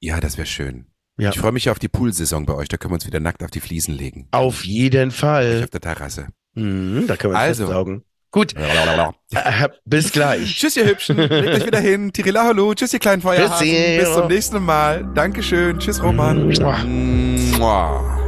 [0.00, 0.86] Ja, das wäre schön.
[1.16, 1.30] Ja.
[1.30, 2.68] Ich freue mich auf die Poolsaison bei euch.
[2.68, 4.28] Da können wir uns wieder nackt auf die Fliesen legen.
[4.32, 5.62] Auf jeden Ich Fall.
[5.62, 6.28] auf der Terrasse.
[6.54, 7.64] Mhm, da können wir Also.
[7.64, 7.72] also.
[7.72, 8.04] saugen.
[8.34, 10.56] Gut, äh, bis gleich.
[10.58, 11.18] Tschüss, ihr Hübschen.
[11.18, 12.12] Legt euch wieder hin.
[12.12, 12.74] Tirila, hallo.
[12.74, 13.64] Tschüss, ihr kleinen Feuerhasen.
[13.64, 13.98] Tschüssi.
[14.00, 15.06] Bis zum nächsten Mal.
[15.14, 15.78] Dankeschön.
[15.78, 16.48] Tschüss, Roman.
[16.48, 16.78] Mua.
[17.58, 18.23] Mua.